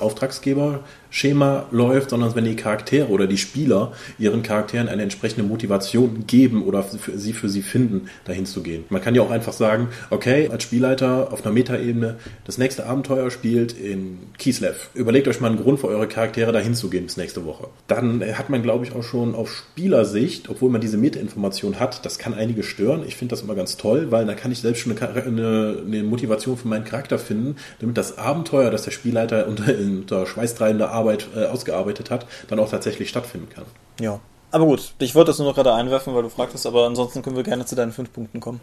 [1.12, 6.64] Auftragsgeberschema läuft, sondern wenn die Charaktere oder die Spieler ihren Charakteren eine entsprechende Motivation geben
[6.64, 8.86] oder für sie für sie finden, dahin zu gehen.
[8.89, 13.30] Man kann ja auch einfach sagen, okay, als Spielleiter auf einer Metaebene, das nächste Abenteuer
[13.32, 14.89] spielt in Kislev.
[14.93, 17.68] Überlegt euch mal einen Grund für eure Charaktere dahin zu gehen bis nächste Woche.
[17.88, 22.18] Dann hat man, glaube ich, auch schon auf Spielersicht, obwohl man diese Meta-Information hat, das
[22.18, 23.03] kann einige stören.
[23.05, 26.03] Ich finde das immer ganz toll, weil da kann ich selbst schon eine, eine eine
[26.03, 31.01] Motivation für meinen Charakter finden, damit das Abenteuer, das der Spielleiter unter, unter schweißtreibender Arbeit
[31.10, 33.66] äh, ausgearbeitet hat, dann auch tatsächlich stattfinden kann.
[33.99, 34.20] Ja.
[34.54, 37.38] Aber gut, ich wollte das nur noch gerade einwerfen, weil du fragtest, aber ansonsten können
[37.38, 38.60] wir gerne zu deinen fünf Punkten kommen.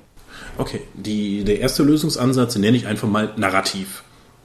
[0.59, 4.03] Okay, die, der erste Lösungsansatz den nenne ich einfach mal Narrativ.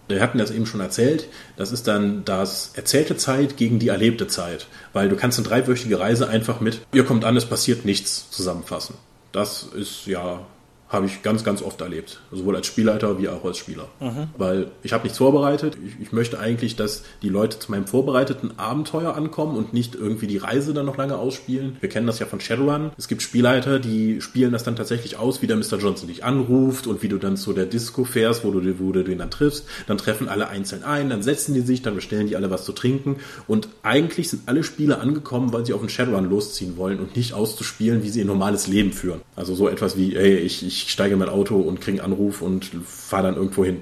[0.08, 1.28] Wir hatten das eben schon erzählt.
[1.58, 4.68] Das ist dann das erzählte Zeit gegen die erlebte Zeit.
[4.92, 8.96] Weil du kannst eine dreiwöchige Reise einfach mit, ihr kommt an, es passiert nichts zusammenfassen.
[9.32, 10.46] Das ist ja
[10.94, 12.22] habe ich ganz, ganz oft erlebt.
[12.32, 13.88] Sowohl als Spielleiter wie auch als Spieler.
[14.00, 14.28] Mhm.
[14.38, 15.78] Weil ich habe nichts vorbereitet.
[15.86, 20.28] Ich, ich, möchte eigentlich, dass die Leute zu meinem vorbereiteten Abenteuer ankommen und nicht irgendwie
[20.28, 21.78] die Reise dann noch lange ausspielen.
[21.80, 22.92] Wir kennen das ja von Shadowrun.
[22.98, 25.78] Es gibt Spielleiter, die spielen das dann tatsächlich aus, wie der Mr.
[25.80, 29.04] Johnson dich anruft und wie du dann zu der Disco fährst, wo du, wo du
[29.04, 29.66] den dann triffst.
[29.88, 32.72] Dann treffen alle einzeln ein, dann setzen die sich, dann bestellen die alle was zu
[32.72, 33.18] trinken.
[33.48, 37.34] Und eigentlich sind alle Spieler angekommen, weil sie auf den Shadowrun losziehen wollen und nicht
[37.34, 39.22] auszuspielen, wie sie ihr normales Leben führen.
[39.36, 42.14] Also so etwas wie, ey, ich, ich ich steige in mein Auto und kriege einen
[42.14, 43.82] Anruf und fahre dann irgendwo hin.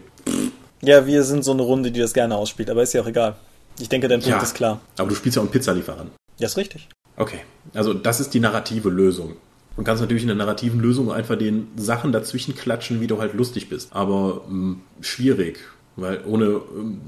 [0.81, 3.35] Ja, wir sind so eine Runde, die das gerne ausspielt, aber ist ja auch egal.
[3.79, 4.81] Ich denke, dein Punkt ja, ist klar.
[4.97, 6.11] Aber du spielst ja auch einen Pizzalieferant.
[6.37, 6.89] Ja, ist richtig.
[7.17, 7.39] Okay,
[7.73, 9.35] also das ist die narrative Lösung.
[9.77, 13.33] Du kannst natürlich in der narrativen Lösung einfach den Sachen dazwischen klatschen, wie du halt
[13.33, 13.93] lustig bist.
[13.93, 15.59] Aber mh, hm, schwierig.
[15.95, 16.61] Weil ohne,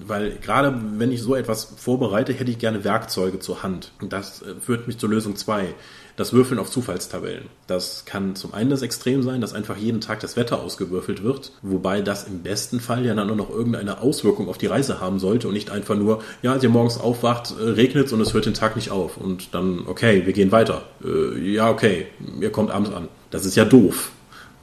[0.05, 3.91] weil gerade wenn ich so etwas vorbereite, hätte ich gerne Werkzeuge zur Hand.
[4.01, 5.73] Und das äh, führt mich zur Lösung 2
[6.15, 7.45] das Würfeln auf Zufallstabellen.
[7.67, 11.51] Das kann zum einen das Extrem sein, dass einfach jeden Tag das Wetter ausgewürfelt wird,
[11.61, 15.19] wobei das im besten Fall ja dann nur noch irgendeine Auswirkung auf die Reise haben
[15.19, 18.33] sollte und nicht einfach nur, ja, als ihr morgens aufwacht, äh, regnet es und es
[18.33, 20.83] hört den Tag nicht auf und dann, okay, wir gehen weiter.
[21.03, 22.07] Äh, ja, okay,
[22.39, 23.07] ihr kommt abends an.
[23.31, 24.11] Das ist ja doof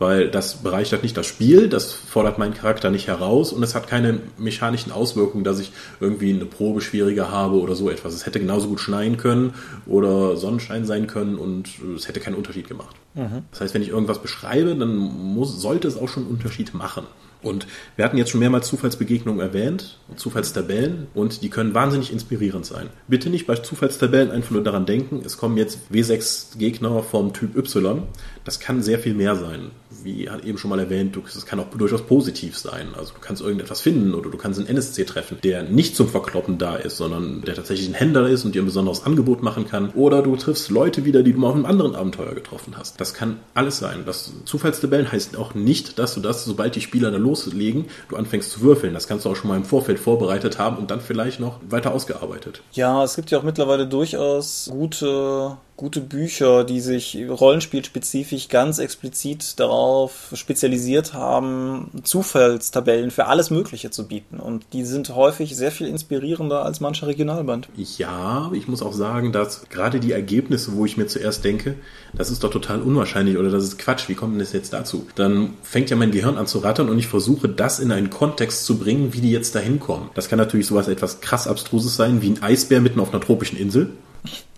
[0.01, 3.87] weil das bereichert nicht das Spiel, das fordert meinen Charakter nicht heraus und es hat
[3.87, 8.15] keine mechanischen Auswirkungen, dass ich irgendwie eine Probe schwieriger habe oder so etwas.
[8.15, 9.53] Es hätte genauso gut schneien können
[9.87, 12.97] oder Sonnenschein sein können und es hätte keinen Unterschied gemacht.
[13.15, 13.43] Mhm.
[13.51, 17.05] Das heißt, wenn ich irgendwas beschreibe, dann muss, sollte es auch schon einen Unterschied machen.
[17.43, 22.91] Und wir hatten jetzt schon mehrmals Zufallsbegegnungen erwähnt, Zufallstabellen, und die können wahnsinnig inspirierend sein.
[23.09, 27.57] Bitte nicht bei Zufallstabellen einfach nur daran denken, es kommen jetzt W6 Gegner vom Typ
[27.57, 28.03] Y.
[28.45, 29.71] Das kann sehr viel mehr sein
[30.05, 32.89] wie eben schon mal erwähnt, es kann auch durchaus positiv sein.
[32.97, 36.59] Also du kannst irgendetwas finden oder du kannst einen NSC treffen, der nicht zum Verkloppen
[36.59, 39.91] da ist, sondern der tatsächlich ein Händler ist und dir ein besonderes Angebot machen kann.
[39.91, 43.01] Oder du triffst Leute wieder, die du mal auf einem anderen Abenteuer getroffen hast.
[43.01, 44.05] Das kann alles sein.
[44.07, 48.51] Das Zufallstabellen heißt auch nicht, dass du das, sobald die Spieler da loslegen, du anfängst
[48.51, 48.95] zu würfeln.
[48.95, 51.93] Das kannst du auch schon mal im Vorfeld vorbereitet haben und dann vielleicht noch weiter
[51.93, 52.63] ausgearbeitet.
[52.73, 59.59] Ja, es gibt ja auch mittlerweile durchaus gute gute Bücher, die sich rollenspielspezifisch ganz explizit
[59.59, 64.41] darauf spezialisiert haben, Zufallstabellen für alles Mögliche zu bieten.
[64.41, 67.71] Und die sind häufig sehr viel inspirierender als mancher Regionalband.
[67.97, 71.77] Ja, ich muss auch sagen, dass gerade die Ergebnisse, wo ich mir zuerst denke,
[72.13, 75.07] das ist doch total unwahrscheinlich oder das ist Quatsch, wie kommt denn das jetzt dazu?
[75.15, 78.67] Dann fängt ja mein Gehirn an zu rattern und ich versuche das in einen Kontext
[78.67, 80.11] zu bringen, wie die jetzt da hinkommen.
[80.13, 83.59] Das kann natürlich sowas etwas krass Abstruses sein, wie ein Eisbär mitten auf einer tropischen
[83.59, 83.95] Insel.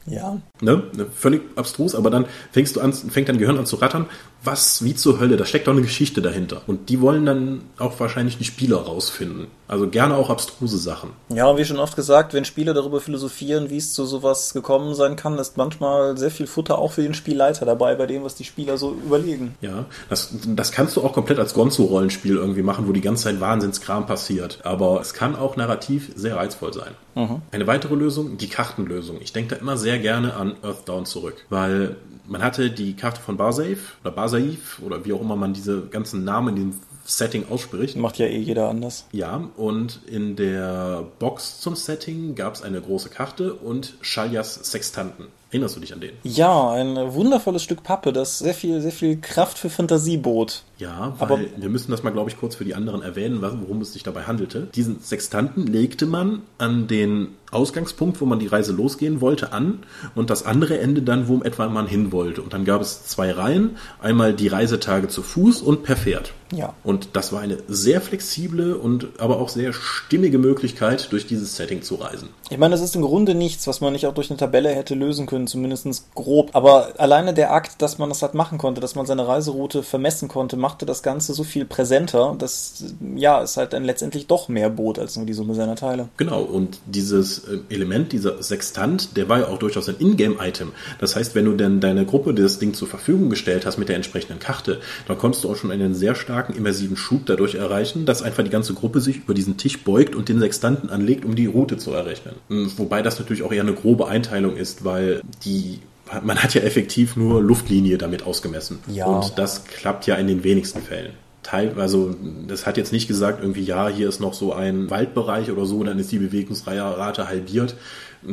[0.06, 0.40] Ja.
[0.60, 0.82] Ne?
[1.14, 4.06] Völlig abstrus, aber dann fängst du an, fängt dein Gehirn an zu rattern.
[4.42, 5.36] Was, wie zur Hölle?
[5.36, 6.62] Da steckt doch eine Geschichte dahinter.
[6.66, 9.46] Und die wollen dann auch wahrscheinlich die Spieler rausfinden.
[9.72, 11.12] Also gerne auch abstruse Sachen.
[11.30, 15.16] Ja, wie schon oft gesagt, wenn Spieler darüber philosophieren, wie es zu sowas gekommen sein
[15.16, 18.44] kann, ist manchmal sehr viel Futter auch für den Spielleiter dabei, bei dem, was die
[18.44, 19.54] Spieler so überlegen.
[19.62, 23.40] Ja, das, das kannst du auch komplett als Gonzo-Rollenspiel irgendwie machen, wo die ganze Zeit
[23.40, 24.58] Wahnsinnskram passiert.
[24.62, 26.92] Aber es kann auch narrativ sehr reizvoll sein.
[27.14, 27.40] Mhm.
[27.50, 29.22] Eine weitere Lösung, die Kartenlösung.
[29.22, 31.96] Ich denke da immer sehr gerne an Earthdown zurück, weil
[32.28, 36.24] man hatte die Karte von Barsafe oder Barsaif oder wie auch immer man diese ganzen
[36.24, 37.96] Namen in dem Setting ausspricht.
[37.96, 39.06] Macht ja eh jeder anders.
[39.12, 45.26] Ja, und in der Box zum Setting gab es eine große Karte und Shaljas Sextanten.
[45.52, 46.12] Erinnerst du dich an den?
[46.22, 50.62] Ja, ein wundervolles Stück Pappe, das sehr viel, sehr viel Kraft für Fantasie bot.
[50.78, 53.92] Ja, Aber wir müssen das mal, glaube ich, kurz für die anderen erwähnen, worum es
[53.92, 54.68] sich dabei handelte.
[54.74, 59.80] Diesen Sextanten legte man an den Ausgangspunkt, wo man die Reise losgehen wollte, an
[60.14, 62.42] und das andere Ende dann, wo etwa man hin wollte.
[62.42, 66.32] Und dann gab es zwei Reihen, einmal die Reisetage zu Fuß und per Pferd.
[66.52, 66.74] Ja.
[66.82, 71.82] Und das war eine sehr flexible und aber auch sehr stimmige Möglichkeit, durch dieses Setting
[71.82, 72.28] zu reisen.
[72.50, 74.94] Ich meine, das ist im Grunde nichts, was man nicht auch durch eine Tabelle hätte
[74.94, 76.50] lösen können, zumindest grob.
[76.52, 80.28] Aber alleine der Akt, dass man das halt machen konnte, dass man seine Reiseroute vermessen
[80.28, 82.84] konnte, machte das Ganze so viel präsenter, dass
[83.16, 86.08] ja, es halt dann letztendlich doch mehr bot als nur die Summe seiner Teile.
[86.16, 90.72] Genau, und dieses äh, Element, dieser Sextant, der war ja auch durchaus ein Ingame-Item.
[90.98, 93.96] Das heißt, wenn du denn deine Gruppe das Ding zur Verfügung gestellt hast mit der
[93.96, 98.22] entsprechenden Karte, dann konntest du auch schon einen sehr starken immersiven Schub dadurch erreichen, dass
[98.22, 101.46] einfach die ganze Gruppe sich über diesen Tisch beugt und den Sextanten anlegt, um die
[101.46, 102.34] Route zu errechnen.
[102.48, 105.80] Hm, wobei das natürlich auch eher eine grobe Einteilung ist, weil die
[106.22, 108.80] man hat ja effektiv nur Luftlinie damit ausgemessen.
[108.86, 109.06] Ja.
[109.06, 111.14] Und das klappt ja in den wenigsten Fällen.
[111.42, 112.14] Teil, also
[112.46, 115.82] das hat jetzt nicht gesagt, irgendwie, ja, hier ist noch so ein Waldbereich oder so,
[115.82, 117.74] dann ist die Bewegungsrate halbiert.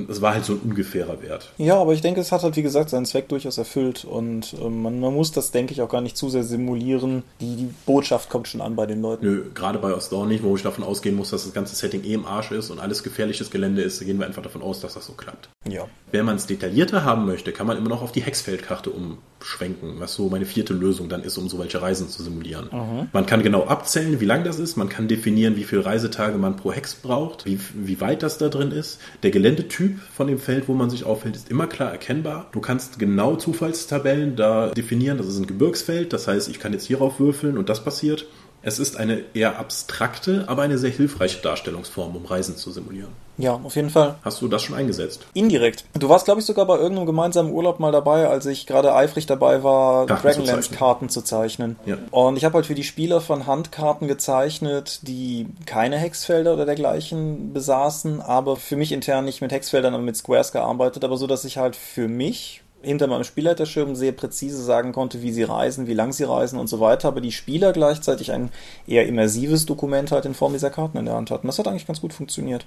[0.07, 1.51] Es war halt so ein ungefährer Wert.
[1.57, 4.69] Ja, aber ich denke, es hat halt, wie gesagt, seinen Zweck durchaus erfüllt und äh,
[4.69, 7.23] man, man, muss das, denke ich, auch gar nicht zu sehr simulieren.
[7.41, 9.25] Die, die Botschaft kommt schon an bei den Leuten.
[9.25, 12.13] Nö, gerade bei Ostdorn nicht, wo ich davon ausgehen muss, dass das ganze Setting eh
[12.13, 15.05] im Arsch ist und alles gefährliches Gelände ist, gehen wir einfach davon aus, dass das
[15.05, 15.49] so klappt.
[15.67, 15.87] Ja.
[16.11, 20.13] Wenn man es detaillierter haben möchte, kann man immer noch auf die Hexfeldkarte umschwenken, was
[20.13, 22.69] so meine vierte Lösung dann ist, um so welche Reisen zu simulieren.
[22.71, 23.09] Mhm.
[23.11, 26.55] Man kann genau abzählen, wie lang das ist, man kann definieren, wie viele Reisetage man
[26.55, 28.99] pro Hex braucht, wie, wie weit das da drin ist.
[29.23, 29.78] Der Geländetyp
[30.13, 32.47] von dem Feld, wo man sich aufhält, ist immer klar erkennbar.
[32.51, 36.87] Du kannst genau Zufallstabellen da definieren, das ist ein Gebirgsfeld, das heißt, ich kann jetzt
[36.87, 38.25] hierauf würfeln und das passiert.
[38.61, 43.09] Es ist eine eher abstrakte, aber eine sehr hilfreiche Darstellungsform, um Reisen zu simulieren.
[43.37, 44.15] Ja, auf jeden Fall.
[44.21, 45.25] Hast du das schon eingesetzt?
[45.33, 45.85] Indirekt.
[45.97, 49.27] Du warst, glaube ich, sogar bei irgendeinem gemeinsamen Urlaub mal dabei, als ich gerade eifrig
[49.27, 51.77] dabei war, Dragonlance-Karten zu zeichnen.
[51.85, 51.97] Ja.
[52.11, 56.65] Und ich habe halt für die Spieler von Hand Karten gezeichnet, die keine Hexfelder oder
[56.65, 61.25] dergleichen besaßen, aber für mich intern nicht mit Hexfeldern, aber mit Squares gearbeitet, aber so,
[61.25, 65.87] dass ich halt für mich hinter meinem Spielleiterschirm sehr präzise sagen konnte, wie sie reisen,
[65.87, 68.51] wie lang sie reisen und so weiter, aber die Spieler gleichzeitig ein
[68.87, 71.47] eher immersives Dokument halt in Form dieser Karten in der Hand hatten.
[71.47, 72.65] Das hat eigentlich ganz gut funktioniert.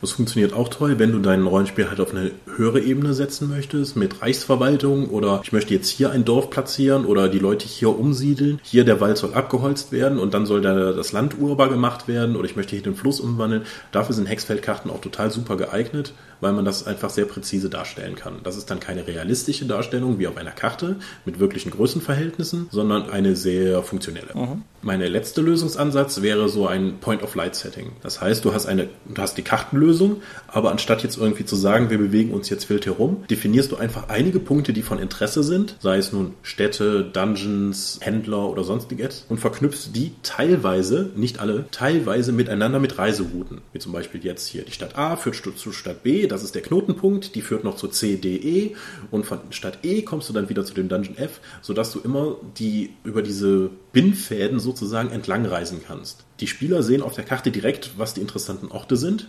[0.00, 3.96] Das funktioniert auch toll, wenn du dein Rollenspiel halt auf eine höhere Ebene setzen möchtest,
[3.96, 8.60] mit Reichsverwaltung oder ich möchte jetzt hier ein Dorf platzieren oder die Leute hier umsiedeln.
[8.62, 12.36] Hier der Wald soll abgeholzt werden und dann soll da das Land urbar gemacht werden
[12.36, 13.62] oder ich möchte hier den Fluss umwandeln.
[13.92, 16.12] Dafür sind Hexfeldkarten auch total super geeignet,
[16.44, 18.40] weil man das einfach sehr präzise darstellen kann.
[18.44, 23.34] Das ist dann keine realistische Darstellung wie auf einer Karte mit wirklichen Größenverhältnissen, sondern eine
[23.34, 24.34] sehr funktionelle.
[24.34, 24.62] Mhm.
[24.84, 27.92] Meine letzte Lösungsansatz wäre so ein Point-of-Light-Setting.
[28.02, 31.88] Das heißt, du hast eine, du hast die Kartenlösung, aber anstatt jetzt irgendwie zu sagen,
[31.88, 35.78] wir bewegen uns jetzt wild herum, definierst du einfach einige Punkte, die von Interesse sind,
[35.80, 42.32] sei es nun Städte, Dungeons, Händler oder sonstiges, und verknüpfst die teilweise, nicht alle, teilweise
[42.32, 43.62] miteinander mit Reiserouten.
[43.72, 46.60] Wie zum Beispiel jetzt hier die Stadt A führt zu Stadt B, das ist der
[46.60, 48.76] Knotenpunkt, die führt noch zu C, D, E
[49.10, 52.36] und von Stadt E kommst du dann wieder zu dem Dungeon F, sodass du immer
[52.58, 56.24] die über diese Bindfäden sozusagen entlangreisen kannst.
[56.40, 59.28] Die Spieler sehen auf der Karte direkt, was die interessanten Orte sind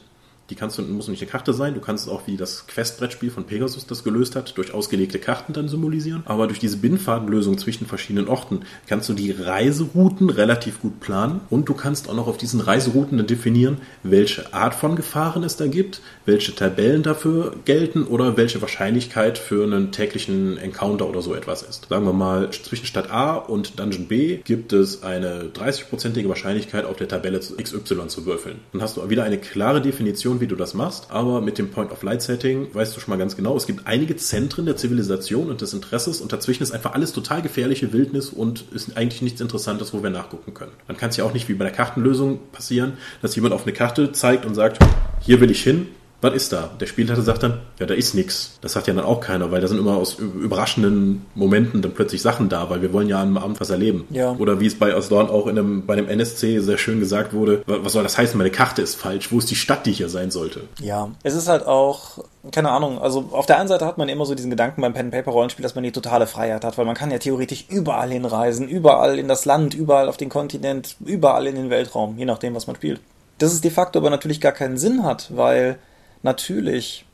[0.49, 3.31] die kannst du, muss nicht eine Karte sein, du kannst es auch wie das Questbrettspiel
[3.31, 6.23] von Pegasus das gelöst hat, durch ausgelegte Karten dann symbolisieren.
[6.25, 11.67] Aber durch diese Bindfadenlösung zwischen verschiedenen Orten kannst du die Reiserouten relativ gut planen und
[11.67, 15.67] du kannst auch noch auf diesen Reiserouten dann definieren, welche Art von Gefahren es da
[15.67, 21.63] gibt, welche Tabellen dafür gelten oder welche Wahrscheinlichkeit für einen täglichen Encounter oder so etwas
[21.63, 21.87] ist.
[21.89, 26.97] Sagen wir mal, zwischen Stadt A und Dungeon B gibt es eine 30-prozentige Wahrscheinlichkeit auf
[26.97, 28.59] der Tabelle XY zu würfeln.
[28.71, 31.71] Dann hast du wieder eine klare Definition Information, wie du das machst, aber mit dem
[31.71, 35.73] Point-of-Light-Setting weißt du schon mal ganz genau, es gibt einige Zentren der Zivilisation und des
[35.73, 40.03] Interesses und dazwischen ist einfach alles total gefährliche Wildnis und ist eigentlich nichts Interessantes, wo
[40.03, 40.71] wir nachgucken können.
[40.87, 43.73] Dann kann es ja auch nicht wie bei der Kartenlösung passieren, dass jemand auf eine
[43.73, 44.79] Karte zeigt und sagt,
[45.21, 45.87] hier will ich hin,
[46.25, 46.71] was ist da?
[46.79, 48.57] Der Spielleiter sagt dann, ja, da ist nichts.
[48.61, 52.21] Das sagt ja dann auch keiner, weil da sind immer aus überraschenden Momenten dann plötzlich
[52.21, 54.05] Sachen da, weil wir wollen ja am Abend was erleben.
[54.09, 54.31] Ja.
[54.37, 57.63] Oder wie es bei Osdorn auch in einem, bei einem NSC sehr schön gesagt wurde,
[57.67, 60.31] was soll das heißen, meine Karte ist falsch, wo ist die Stadt, die hier sein
[60.31, 60.61] sollte?
[60.81, 64.25] Ja, es ist halt auch, keine Ahnung, also auf der einen Seite hat man immer
[64.25, 67.19] so diesen Gedanken beim Pen-Paper-Rollenspiel, dass man die totale Freiheit hat, weil man kann ja
[67.19, 72.17] theoretisch überall hinreisen, überall in das Land, überall auf den Kontinent, überall in den Weltraum,
[72.17, 72.99] je nachdem, was man spielt.
[73.37, 75.77] Das ist de facto aber natürlich gar keinen Sinn hat, weil
[76.25, 77.05] natürlich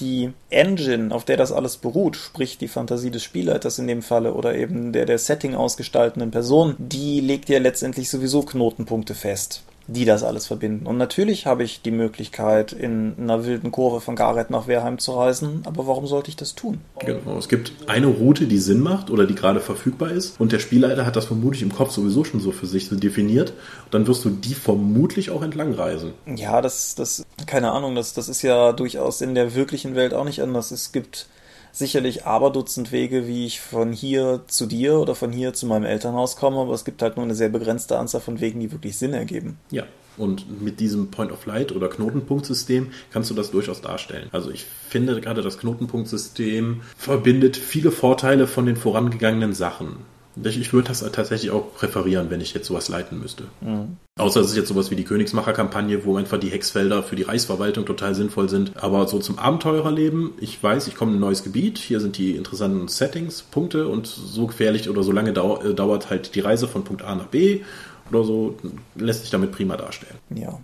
[0.00, 4.32] die Engine, auf der das alles beruht, sprich die Fantasie des Spielleiters in dem Falle
[4.32, 9.62] oder eben der der Setting ausgestaltenden Person, die legt ja letztendlich sowieso Knotenpunkte fest
[9.92, 10.86] die das alles verbinden.
[10.86, 15.12] Und natürlich habe ich die Möglichkeit, in einer wilden Kurve von Gareth nach Wehrheim zu
[15.12, 16.78] reisen, aber warum sollte ich das tun?
[17.00, 20.58] Genau, es gibt eine Route, die Sinn macht oder die gerade verfügbar ist und der
[20.60, 23.52] Spielleiter hat das vermutlich im Kopf sowieso schon so für sich definiert.
[23.90, 26.12] dann wirst du die vermutlich auch entlang reisen.
[26.26, 30.24] Ja, das, das, keine Ahnung, das, das ist ja durchaus in der wirklichen Welt auch
[30.24, 30.70] nicht anders.
[30.70, 31.26] Es gibt
[31.72, 36.36] sicherlich Aberdutzend Wege, wie ich von hier zu dir oder von hier zu meinem Elternhaus
[36.36, 39.12] komme, aber es gibt halt nur eine sehr begrenzte Anzahl von Wegen, die wirklich Sinn
[39.12, 39.58] ergeben.
[39.70, 39.84] Ja.
[40.16, 44.28] Und mit diesem Point-of-Light oder Knotenpunktsystem kannst du das durchaus darstellen.
[44.32, 49.96] Also ich finde gerade das Knotenpunktsystem verbindet viele Vorteile von den vorangegangenen Sachen.
[50.42, 53.44] Ich würde das tatsächlich auch präferieren, wenn ich jetzt sowas leiten müsste.
[53.60, 53.96] Mhm.
[54.18, 57.86] Außer es ist jetzt sowas wie die Königsmacher-Kampagne, wo einfach die Hexfelder für die Reichsverwaltung
[57.86, 58.72] total sinnvoll sind.
[58.76, 62.36] Aber so zum Abenteurerleben, ich weiß, ich komme in ein neues Gebiet, hier sind die
[62.36, 66.68] interessanten Settings, Punkte und so gefährlich oder so lange dau äh, dauert halt die Reise
[66.68, 67.62] von Punkt A nach B
[68.10, 68.56] oder so,
[68.96, 70.16] lässt sich damit prima darstellen.
[70.34, 70.58] Ja.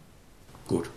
[0.66, 0.90] Gut.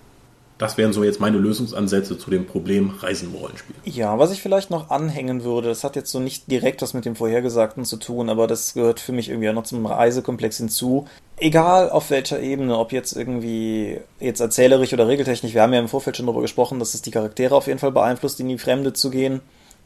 [0.59, 3.75] Das wären so jetzt meine Lösungsansätze zu dem Problem Reisen im Rollenspiel.
[3.85, 7.05] Ja, was ich vielleicht noch anhängen würde, das hat jetzt so nicht direkt was mit
[7.05, 11.07] dem Vorhergesagten zu tun, aber das gehört für mich irgendwie auch noch zum Reisekomplex hinzu.
[11.37, 15.87] egal auf welcher Ebene, ob jetzt irgendwie jetzt erzählerisch oder regeltechnisch, wir haben ja im
[15.87, 18.91] Vorfeld schon darüber gesprochen, dass es die Charaktere auf jeden Fall beeinflusst, in die Fremde
[18.91, 19.39] zu gehen.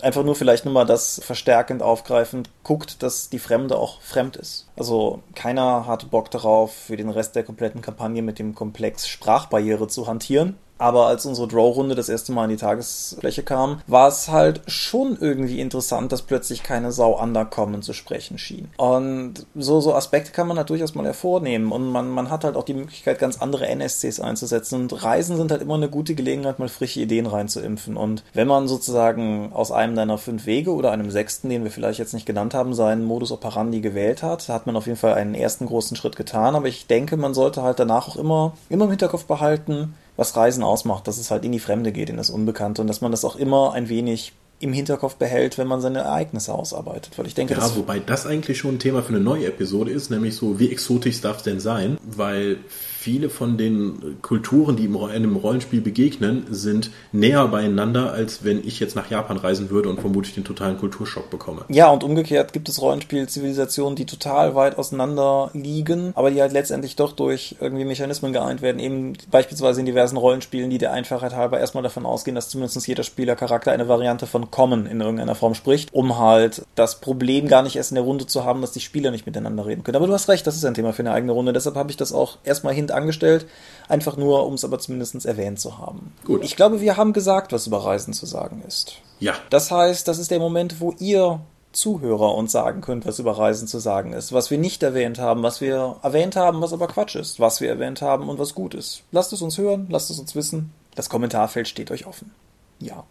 [0.04, 4.68] Einfach nur vielleicht nur mal das verstärkend aufgreifend guckt, dass die Fremde auch fremd ist.
[4.76, 9.88] Also keiner hat Bock darauf, für den Rest der kompletten Kampagne mit dem Komplex Sprachbarriere
[9.88, 10.58] zu hantieren.
[10.84, 15.18] Aber als unsere Draw-Runde das erste Mal in die Tagesfläche kam, war es halt schon
[15.18, 18.68] irgendwie interessant, dass plötzlich keine Sau Undercommon zu sprechen schien.
[18.76, 21.72] Und so, so Aspekte kann man halt durchaus mal hervornehmen.
[21.72, 24.82] Und man, man hat halt auch die Möglichkeit, ganz andere NSCs einzusetzen.
[24.82, 27.96] Und Reisen sind halt immer eine gute Gelegenheit, mal frische Ideen reinzuimpfen.
[27.96, 32.00] Und wenn man sozusagen aus einem deiner fünf Wege oder einem sechsten, den wir vielleicht
[32.00, 35.34] jetzt nicht genannt haben, seinen Modus operandi gewählt hat, hat man auf jeden Fall einen
[35.34, 36.58] ersten großen Schritt getan.
[36.58, 40.64] Aber ich denke, man sollte halt danach auch immer, immer im Hinterkopf behalten, was Reisen
[40.64, 43.26] ausmacht, dass es halt in die Fremde geht, in das Unbekannte und dass man das
[43.26, 47.18] auch immer ein wenig im Hinterkopf behält, wenn man seine Ereignisse ausarbeitet.
[47.18, 50.09] Weil ich denke, ja, wobei das eigentlich schon ein Thema für eine neue Episode ist,
[50.09, 51.97] nämlich so, wie exotisch darf es denn sein?
[52.03, 52.59] Weil
[53.04, 58.80] viele von den Kulturen, die in einem Rollenspiel begegnen, sind näher beieinander, als wenn ich
[58.80, 61.66] jetzt nach Japan reisen würde und vermutlich den totalen Kulturschock bekomme.
[61.68, 66.95] Ja, und umgekehrt gibt es Rollenspiel-Zivilisationen, die total weit auseinander liegen, aber die halt letztendlich
[66.95, 71.60] doch durch irgendwie Mechanismen geeint werden, eben beispielsweise in diversen Rollenspielen, die der Einfachheit halber
[71.60, 75.93] erstmal davon ausgehen, dass zumindest jeder Spielercharakter eine Variante von Common in irgendeiner Form spricht,
[75.93, 79.12] um halt das Problem gar nicht erst in der Runde zu haben, dass die Spieler
[79.12, 79.97] nicht miteinander reden können.
[79.97, 81.97] Aber du hast recht, das ist ein Thema für eine eigene Runde, deshalb habe ich
[81.97, 83.46] das auch erstmal hinter angestellt,
[83.88, 86.14] einfach nur, um es aber zumindest erwähnt zu haben.
[86.26, 86.44] Gut.
[86.44, 88.98] Ich glaube, wir haben gesagt, was über Reisen zu sagen ist.
[89.20, 89.34] Ja.
[89.50, 91.41] Das heißt, das ist der Moment, wo ihr
[91.74, 95.44] Zuhörer uns sagen könnt, was über Reisen zu sagen ist, was wir nicht erwähnt haben,
[95.44, 98.76] was wir erwähnt haben, was aber Quatsch ist, was wir erwähnt haben und was gut
[98.76, 99.04] ist.
[99.12, 100.72] Lasst es uns hören, lasst es uns wissen.
[100.96, 102.32] Das Kommentarfeld steht euch offen.
[102.80, 103.04] Ja.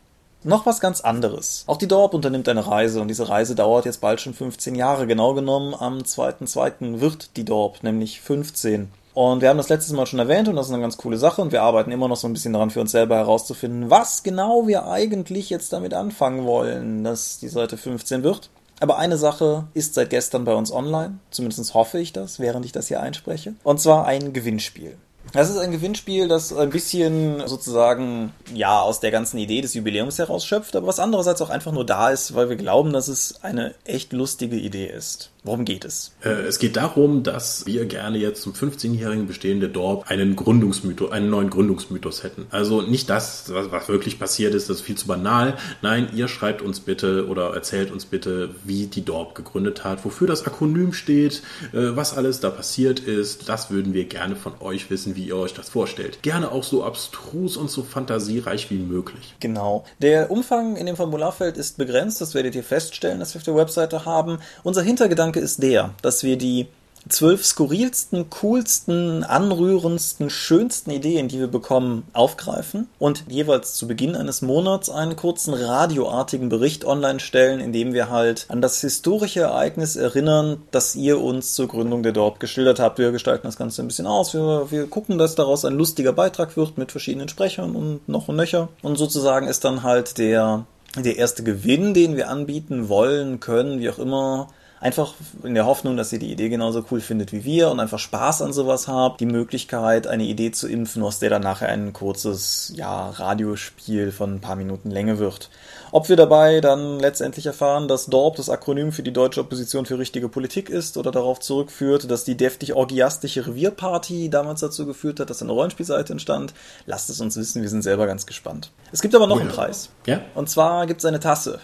[0.45, 1.65] Noch was ganz anderes.
[1.67, 5.07] Auch die Dorp unternimmt eine Reise und diese Reise dauert jetzt bald schon 15 Jahre.
[5.07, 7.01] Genau genommen am 2.2.
[7.01, 8.91] wird die Dorp nämlich 15.
[9.15, 11.43] Und wir haben das letztes Mal schon erwähnt und das ist eine ganz coole Sache
[11.43, 14.67] und wir arbeiten immer noch so ein bisschen daran für uns selber herauszufinden, was genau
[14.67, 18.49] wir eigentlich jetzt damit anfangen wollen, dass die Seite 15 wird.
[18.81, 22.73] Aber eine Sache ist seit gestern bei uns online, zumindest hoffe ich das, während ich
[22.73, 24.97] das hier einspreche, und zwar ein Gewinnspiel.
[25.33, 30.19] Das ist ein Gewinnspiel, das ein bisschen sozusagen ja aus der ganzen Idee des Jubiläums
[30.19, 33.75] herausschöpft, aber was andererseits auch einfach nur da ist, weil wir glauben, dass es eine
[33.85, 35.32] echt lustige Idee ist.
[35.45, 36.13] Worum geht es?
[36.23, 41.11] Äh, es geht darum, dass wir gerne jetzt zum 15-jährigen Bestehen der Dorp einen Gründungsmythos,
[41.11, 42.47] einen neuen Gründungsmythos hätten.
[42.51, 45.57] Also nicht das, was, wirklich passiert ist, das ist viel zu banal.
[45.83, 50.29] Nein, ihr schreibt uns bitte oder erzählt uns bitte, wie die Dorp gegründet hat, wofür
[50.29, 53.49] das Akronym steht, äh, was alles da passiert ist.
[53.49, 56.23] Das würden wir gerne von euch wissen, wie ihr euch das vorstellt.
[56.23, 59.35] Gerne auch so abstrus und so fantasiereich wie möglich.
[59.41, 59.85] Genau.
[59.99, 63.57] Der Umfang in dem Formularfeld ist begrenzt, das werdet ihr feststellen, dass wir auf der
[63.57, 64.39] Webseite haben.
[64.63, 66.67] Unser Hintergedanke Gedanke ist der, dass wir die
[67.09, 74.41] zwölf skurrilsten, coolsten, anrührendsten, schönsten Ideen, die wir bekommen, aufgreifen und jeweils zu Beginn eines
[74.41, 79.97] Monats einen kurzen radioartigen Bericht online stellen, in dem wir halt an das historische Ereignis
[79.97, 82.99] erinnern, das ihr uns zur Gründung der Dorp geschildert habt.
[82.99, 84.35] Wir gestalten das Ganze ein bisschen aus.
[84.35, 88.37] Wir, wir gucken, dass daraus ein lustiger Beitrag wird mit verschiedenen Sprechern und noch und
[88.37, 88.69] nöcher.
[88.83, 90.67] Und sozusagen ist dann halt der,
[90.97, 94.49] der erste Gewinn, den wir anbieten wollen, können, wie auch immer,
[94.83, 95.15] Einfach
[95.45, 98.43] in der Hoffnung, dass ihr die Idee genauso cool findet wie wir und einfach Spaß
[98.43, 102.73] an sowas habt, die Möglichkeit, eine Idee zu impfen, aus der dann nachher ein kurzes,
[102.75, 105.51] ja, Radiospiel von ein paar Minuten Länge wird.
[105.93, 109.99] Ob wir dabei dann letztendlich erfahren, dass DORP das Akronym für die deutsche Opposition für
[109.99, 115.31] richtige Politik ist oder darauf zurückführt, dass die deftig orgiastische Revierparty damals dazu geführt hat,
[115.31, 116.55] dass eine Rollenspielseite entstand,
[116.87, 118.73] lasst es uns wissen, wir sind selber ganz gespannt.
[118.91, 119.45] Es gibt aber noch oh ja.
[119.45, 119.91] einen Preis.
[120.07, 120.23] Ja?
[120.35, 121.61] Und zwar gibt es eine Tasse.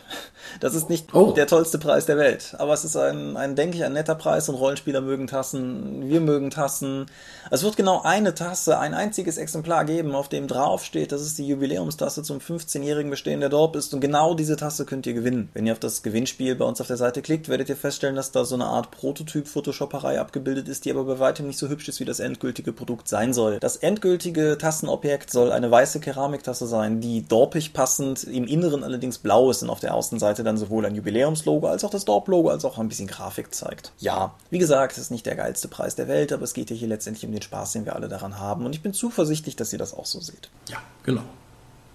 [0.61, 1.33] Das ist nicht oh.
[1.33, 4.49] der tollste Preis der Welt, aber es ist ein, ein, denke ich, ein netter Preis
[4.49, 7.07] und Rollenspieler mögen Tassen, wir mögen Tassen.
[7.51, 11.49] Es wird genau eine Tasse, ein einziges Exemplar geben, auf dem draufsteht, dass es die
[11.49, 15.49] Jubiläumstasse zum 15-jährigen Bestehen der Dorp ist und genau genau diese Tasse könnt ihr gewinnen.
[15.55, 18.33] Wenn ihr auf das Gewinnspiel bei uns auf der Seite klickt, werdet ihr feststellen, dass
[18.33, 22.01] da so eine Art Prototyp-Photoshopperei abgebildet ist, die aber bei weitem nicht so hübsch ist,
[22.01, 23.59] wie das endgültige Produkt sein soll.
[23.61, 29.51] Das endgültige Tassenobjekt soll eine weiße Keramiktasse sein, die dorpig passend, im Inneren allerdings blau
[29.51, 32.79] ist und auf der Außenseite dann sowohl ein Jubiläumslogo als auch das Dorp-Logo als auch
[32.79, 33.93] ein bisschen Grafik zeigt.
[33.99, 36.77] Ja, wie gesagt, es ist nicht der geilste Preis der Welt, aber es geht ja
[36.77, 39.73] hier letztendlich um den Spaß, den wir alle daran haben und ich bin zuversichtlich, dass
[39.73, 40.51] ihr das auch so seht.
[40.69, 41.23] Ja, genau.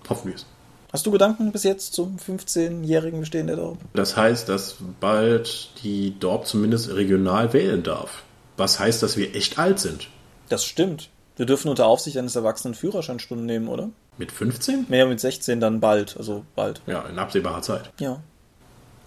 [0.10, 0.46] Hoffen wir es.
[0.92, 3.80] Hast du Gedanken bis jetzt zum 15-jährigen Bestehen der Dorp?
[3.94, 8.22] Das heißt, dass bald die Dorp zumindest regional wählen darf.
[8.58, 10.10] Was heißt, dass wir echt alt sind?
[10.50, 11.10] Das stimmt.
[11.36, 13.90] Wir dürfen unter Aufsicht eines Erwachsenen Führerscheinstunden nehmen, oder?
[14.20, 14.86] Mit 15?
[14.88, 16.82] Mehr mit 16 dann bald, also bald.
[16.86, 17.92] Ja, in absehbarer Zeit.
[18.00, 18.22] Ja.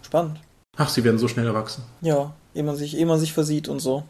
[0.03, 0.41] Spannend.
[0.77, 1.83] Ach, sie werden so schnell erwachsen.
[2.01, 4.05] Ja, ehe man sich, ehe man sich versieht und so.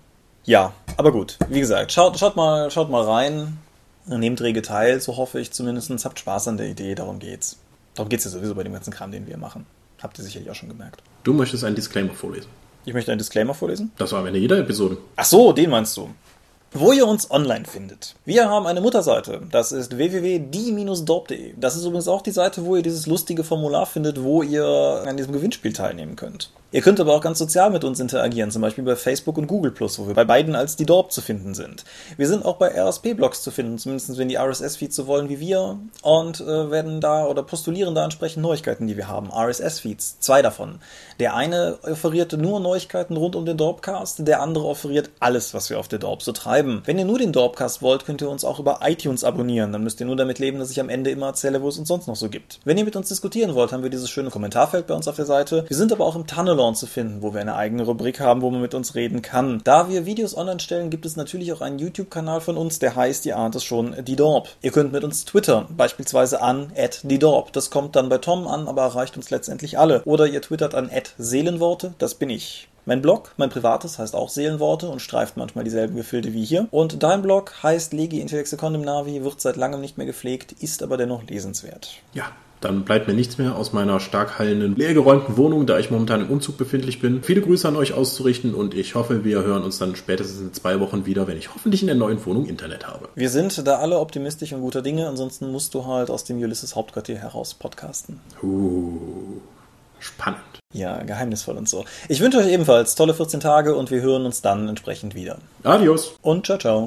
[0.45, 3.59] Ja, aber gut, wie gesagt, schaut, schaut, mal, schaut mal rein,
[4.07, 7.59] nehmt rege teil, so hoffe ich zumindest, habt Spaß an der Idee, darum geht's.
[7.95, 9.67] Darum geht's ja sowieso bei dem ganzen Kram, den wir machen.
[10.03, 11.03] Habt ihr sicherlich auch schon gemerkt.
[11.25, 12.49] Du möchtest einen Disclaimer vorlesen.
[12.85, 13.91] Ich möchte einen Disclaimer vorlesen.
[13.97, 14.99] Das war am Ende jeder Episode.
[15.17, 16.11] Ach so, den meinst du.
[16.79, 18.17] Wo ihr uns online findet.
[18.27, 19.41] Wir haben eine Mutterseite.
[19.51, 21.55] Das ist www.die-dorp.de.
[21.57, 24.67] Das ist übrigens auch die Seite, wo ihr dieses lustige Formular findet, wo ihr
[25.07, 26.51] an diesem Gewinnspiel teilnehmen könnt.
[26.77, 29.73] Ihr könnt aber auch ganz sozial mit uns interagieren, zum Beispiel bei Facebook und Google
[29.79, 31.85] wo wir bei beiden als die Dorp zu finden sind.
[32.19, 35.79] Wir sind auch bei RSP-Blogs zu finden, zumindest wenn die RSS-Feeds so wollen wie wir
[36.03, 39.31] und äh, werden da oder postulieren da entsprechend Neuigkeiten, die wir haben.
[39.33, 40.81] RSS-Feeds, zwei davon.
[41.21, 45.79] Der eine offeriert nur Neuigkeiten rund um den Dorpcast, der andere offeriert alles, was wir
[45.79, 46.66] auf der Dorp so treiben.
[46.85, 49.73] Wenn ihr nur den Dorpcast wollt, könnt ihr uns auch über iTunes abonnieren.
[49.73, 51.89] Dann müsst ihr nur damit leben, dass ich am Ende immer erzähle, wo es uns
[51.89, 52.61] sonst noch so gibt.
[52.65, 55.25] Wenn ihr mit uns diskutieren wollt, haben wir dieses schöne Kommentarfeld bei uns auf der
[55.25, 55.65] Seite.
[55.69, 58.51] Wir sind aber auch im Tunnelon zu finden, wo wir eine eigene Rubrik haben, wo
[58.51, 59.61] man mit uns reden kann.
[59.65, 63.27] Da wir Videos online stellen, gibt es natürlich auch einen YouTube-Kanal von uns, der heißt,
[63.27, 64.49] ihr ahnt es schon, die Dorp.
[64.63, 67.53] Ihr könnt mit uns twittern, beispielsweise an die Dorp.
[67.53, 70.03] Das kommt dann bei Tom an, aber erreicht uns letztendlich alle.
[70.05, 72.69] Oder ihr twittert an Seelenworte, das bin ich.
[72.89, 76.69] Mein Blog, mein privates, heißt auch Seelenworte und streift manchmal dieselben Gefilde wie hier.
[76.71, 80.85] Und dein Blog heißt Legi Intellexikon im Navi, wird seit langem nicht mehr gepflegt, ist
[80.85, 82.01] aber dennoch lesenswert.
[82.15, 82.31] Ja,
[82.61, 86.31] dann bleibt mir nichts mehr aus meiner stark hallenden, leergeräumten Wohnung, da ich momentan im
[86.31, 87.25] Umzug befindlich bin.
[87.25, 90.79] Viele Grüße an euch auszurichten und ich hoffe, wir hören uns dann spätestens in zwei
[90.79, 93.09] Wochen wieder, wenn ich hoffentlich in der neuen Wohnung Internet habe.
[93.17, 96.77] Wir sind da alle optimistisch und guter Dinge, ansonsten musst du halt aus dem Ulysses
[96.77, 98.21] Hauptquartier heraus podcasten.
[98.45, 99.41] Uh,
[99.99, 100.41] spannend.
[100.73, 101.85] Ja, geheimnisvoll und so.
[102.09, 105.39] Ich wünsche euch ebenfalls tolle 14 Tage und wir hören uns dann entsprechend wieder.
[105.63, 106.17] Adios.
[106.23, 106.87] Und ciao, ciao.